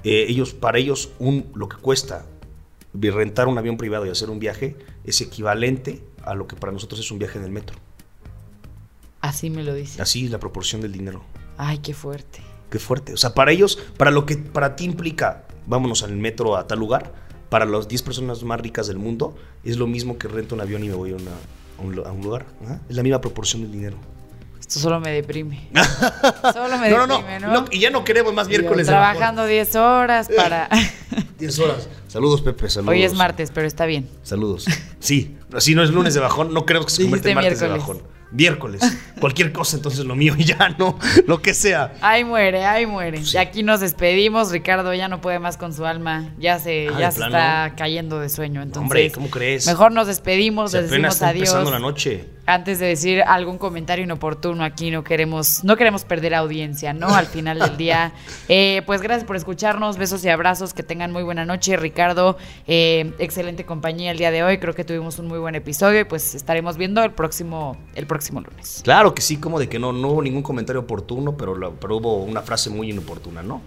eh, 0.05 0.25
ellos, 0.29 0.53
para 0.53 0.77
ellos, 0.77 1.11
un, 1.19 1.51
lo 1.53 1.67
que 1.67 1.75
cuesta 1.75 2.25
rentar 2.93 3.47
un 3.49 3.57
avión 3.57 3.75
privado 3.75 4.05
y 4.05 4.09
hacer 4.09 4.29
un 4.29 4.39
viaje 4.39 4.77
es 5.03 5.19
equivalente 5.19 6.01
a 6.23 6.33
lo 6.33 6.47
que 6.47 6.55
para 6.55 6.71
nosotros 6.71 6.99
es 7.01 7.11
un 7.11 7.19
viaje 7.19 7.37
en 7.37 7.43
el 7.43 7.51
metro. 7.51 7.77
así 9.19 9.49
me 9.49 9.63
lo 9.63 9.73
dice. 9.73 10.01
Así 10.01 10.25
es 10.25 10.31
la 10.31 10.39
proporción 10.39 10.81
del 10.81 10.93
dinero. 10.93 11.23
Ay, 11.57 11.79
qué 11.79 11.93
fuerte. 11.93 12.39
Qué 12.71 12.79
fuerte. 12.79 13.13
O 13.13 13.17
sea, 13.17 13.33
para 13.33 13.51
ellos, 13.51 13.77
para 13.97 14.11
lo 14.11 14.25
que 14.25 14.37
para 14.37 14.77
ti 14.77 14.85
implica, 14.85 15.43
vámonos 15.65 16.03
al 16.03 16.15
metro 16.15 16.55
a 16.55 16.67
tal 16.67 16.79
lugar, 16.79 17.26
para 17.49 17.65
las 17.65 17.87
10 17.87 18.01
personas 18.03 18.43
más 18.43 18.59
ricas 18.59 18.87
del 18.87 18.97
mundo, 18.97 19.35
es 19.63 19.77
lo 19.77 19.87
mismo 19.87 20.17
que 20.17 20.27
rento 20.27 20.55
un 20.55 20.61
avión 20.61 20.83
y 20.83 20.89
me 20.89 20.95
voy 20.95 21.11
a, 21.11 21.15
una- 21.15 21.31
a 21.79 21.81
un, 21.81 21.95
lu- 21.95 22.05
a 22.05 22.11
un 22.11 22.21
lugar. 22.21 22.45
Es 22.89 22.95
la 22.95 23.03
misma 23.03 23.21
proporción 23.21 23.61
del 23.61 23.71
dinero. 23.71 23.97
Esto 24.59 24.79
solo 24.81 24.99
me 24.99 25.11
deprime. 25.11 25.69
solo 26.53 26.77
me 26.77 26.89
No, 26.89 27.07
deprime, 27.07 27.39
no, 27.39 27.47
¿no? 27.47 27.61
no, 27.61 27.67
Y 27.71 27.79
ya 27.79 27.89
no 27.89 28.03
queremos 28.03 28.33
más 28.33 28.47
Digo, 28.47 28.59
miércoles. 28.61 28.87
Trabajando 28.87 29.45
10 29.45 29.75
horas 29.75 30.27
para... 30.35 30.67
10 31.39 31.59
horas. 31.59 31.87
Saludos, 32.09 32.41
Pepe. 32.41 32.69
Saludos. 32.69 32.91
Hoy 32.91 33.03
es 33.03 33.13
martes, 33.13 33.51
pero 33.53 33.65
está 33.67 33.85
bien. 33.85 34.09
Saludos. 34.23 34.65
Sí, 34.99 35.37
así 35.53 35.73
no 35.75 35.83
es 35.83 35.91
lunes 35.91 36.13
de 36.15 36.19
bajón. 36.19 36.53
No 36.53 36.65
queremos 36.65 36.87
que 36.87 36.91
se 36.93 37.01
convierta 37.03 37.29
en 37.29 37.35
martes 37.35 37.59
de 37.61 37.67
bajón. 37.67 38.01
Miércoles. 38.31 38.81
Cualquier 39.19 39.51
cosa, 39.51 39.77
entonces 39.77 40.05
lo 40.05 40.15
mío 40.15 40.35
ya 40.39 40.69
no. 40.77 40.97
Lo 41.25 41.41
que 41.41 41.53
sea. 41.53 41.93
Ay, 42.01 42.23
muere, 42.23 42.65
ay, 42.65 42.85
muere. 42.85 43.23
Sí. 43.23 43.35
Y 43.35 43.39
aquí 43.39 43.63
nos 43.63 43.79
despedimos. 43.79 44.51
Ricardo 44.51 44.93
ya 44.93 45.07
no 45.07 45.21
puede 45.21 45.39
más 45.39 45.57
con 45.57 45.73
su 45.73 45.85
alma. 45.85 46.29
Ya 46.37 46.59
se, 46.59 46.87
Ah, 46.89 46.99
ya 46.99 47.05
¿de 47.07 47.11
se 47.13 47.23
está 47.23 47.73
cayendo 47.75 48.19
de 48.19 48.29
sueño. 48.29 48.61
Entonces, 48.61 48.83
Hombre, 48.83 49.11
¿cómo 49.11 49.29
crees? 49.29 49.65
Mejor 49.67 49.91
nos 49.91 50.07
despedimos, 50.07 50.71
Si 50.71 50.77
les 50.77 50.89
decimos 50.89 51.15
está 51.15 51.29
adiós. 51.29 51.49
empezando 51.49 51.71
la 51.71 51.79
noche. 51.79 52.25
Antes 52.45 52.79
de 52.79 52.85
decir 52.85 53.23
algún 53.23 53.57
comentario 53.57 54.05
inoportuno 54.05 54.63
aquí, 54.63 54.89
no 54.89 55.03
queremos, 55.03 55.65
no 55.65 55.75
queremos 55.75 56.05
perder 56.05 56.33
audiencia, 56.33 56.93
¿no? 56.93 57.13
Al 57.13 57.25
final 57.25 57.59
del 57.59 57.77
día. 57.77 58.11
Eh, 58.49 58.81
pues 58.85 59.01
gracias 59.01 59.25
por 59.25 59.35
escucharnos, 59.35 59.97
besos 59.97 60.23
y 60.23 60.29
abrazos, 60.29 60.73
que 60.73 60.81
tengan 60.81 61.11
muy 61.11 61.23
buena 61.23 61.43
noche. 61.43 61.75
Ricardo, 61.75 62.37
eh, 62.65 63.11
excelente 63.19 63.65
compañía 63.65 64.11
el 64.11 64.17
día 64.17 64.31
de 64.31 64.41
hoy. 64.41 64.57
Creo 64.57 64.73
que 64.73 64.85
tuvimos 64.85 65.19
un 65.19 65.27
muy 65.27 65.37
buen 65.37 65.53
episodio 65.55 65.99
y 65.99 66.03
pues 66.05 66.33
estaremos 66.33 66.77
viendo 66.77 67.03
el 67.03 67.11
próximo, 67.11 67.75
el 67.93 68.05
próximo 68.07 68.16
lunes. 68.21 68.81
Claro 68.83 69.13
que 69.13 69.21
sí, 69.21 69.37
como 69.37 69.59
de 69.59 69.69
que 69.69 69.79
no, 69.79 69.93
no 69.93 70.09
hubo 70.09 70.21
ningún 70.21 70.43
comentario 70.43 70.81
oportuno, 70.81 71.37
pero, 71.37 71.53
hubo 71.53 72.23
una 72.23 72.41
frase 72.41 72.69
muy 72.69 72.89
inoportuna, 72.89 73.43
¿no? 73.43 73.61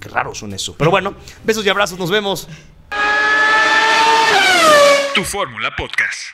qué 0.00 0.08
raro 0.08 0.34
son 0.34 0.52
eso. 0.54 0.74
Pero 0.76 0.90
bueno, 0.90 1.14
besos 1.44 1.64
y 1.64 1.68
abrazos, 1.68 1.98
nos 1.98 2.10
vemos. 2.10 2.48
Tu 5.14 5.24
Fórmula 5.24 5.74
Podcast. 5.76 6.30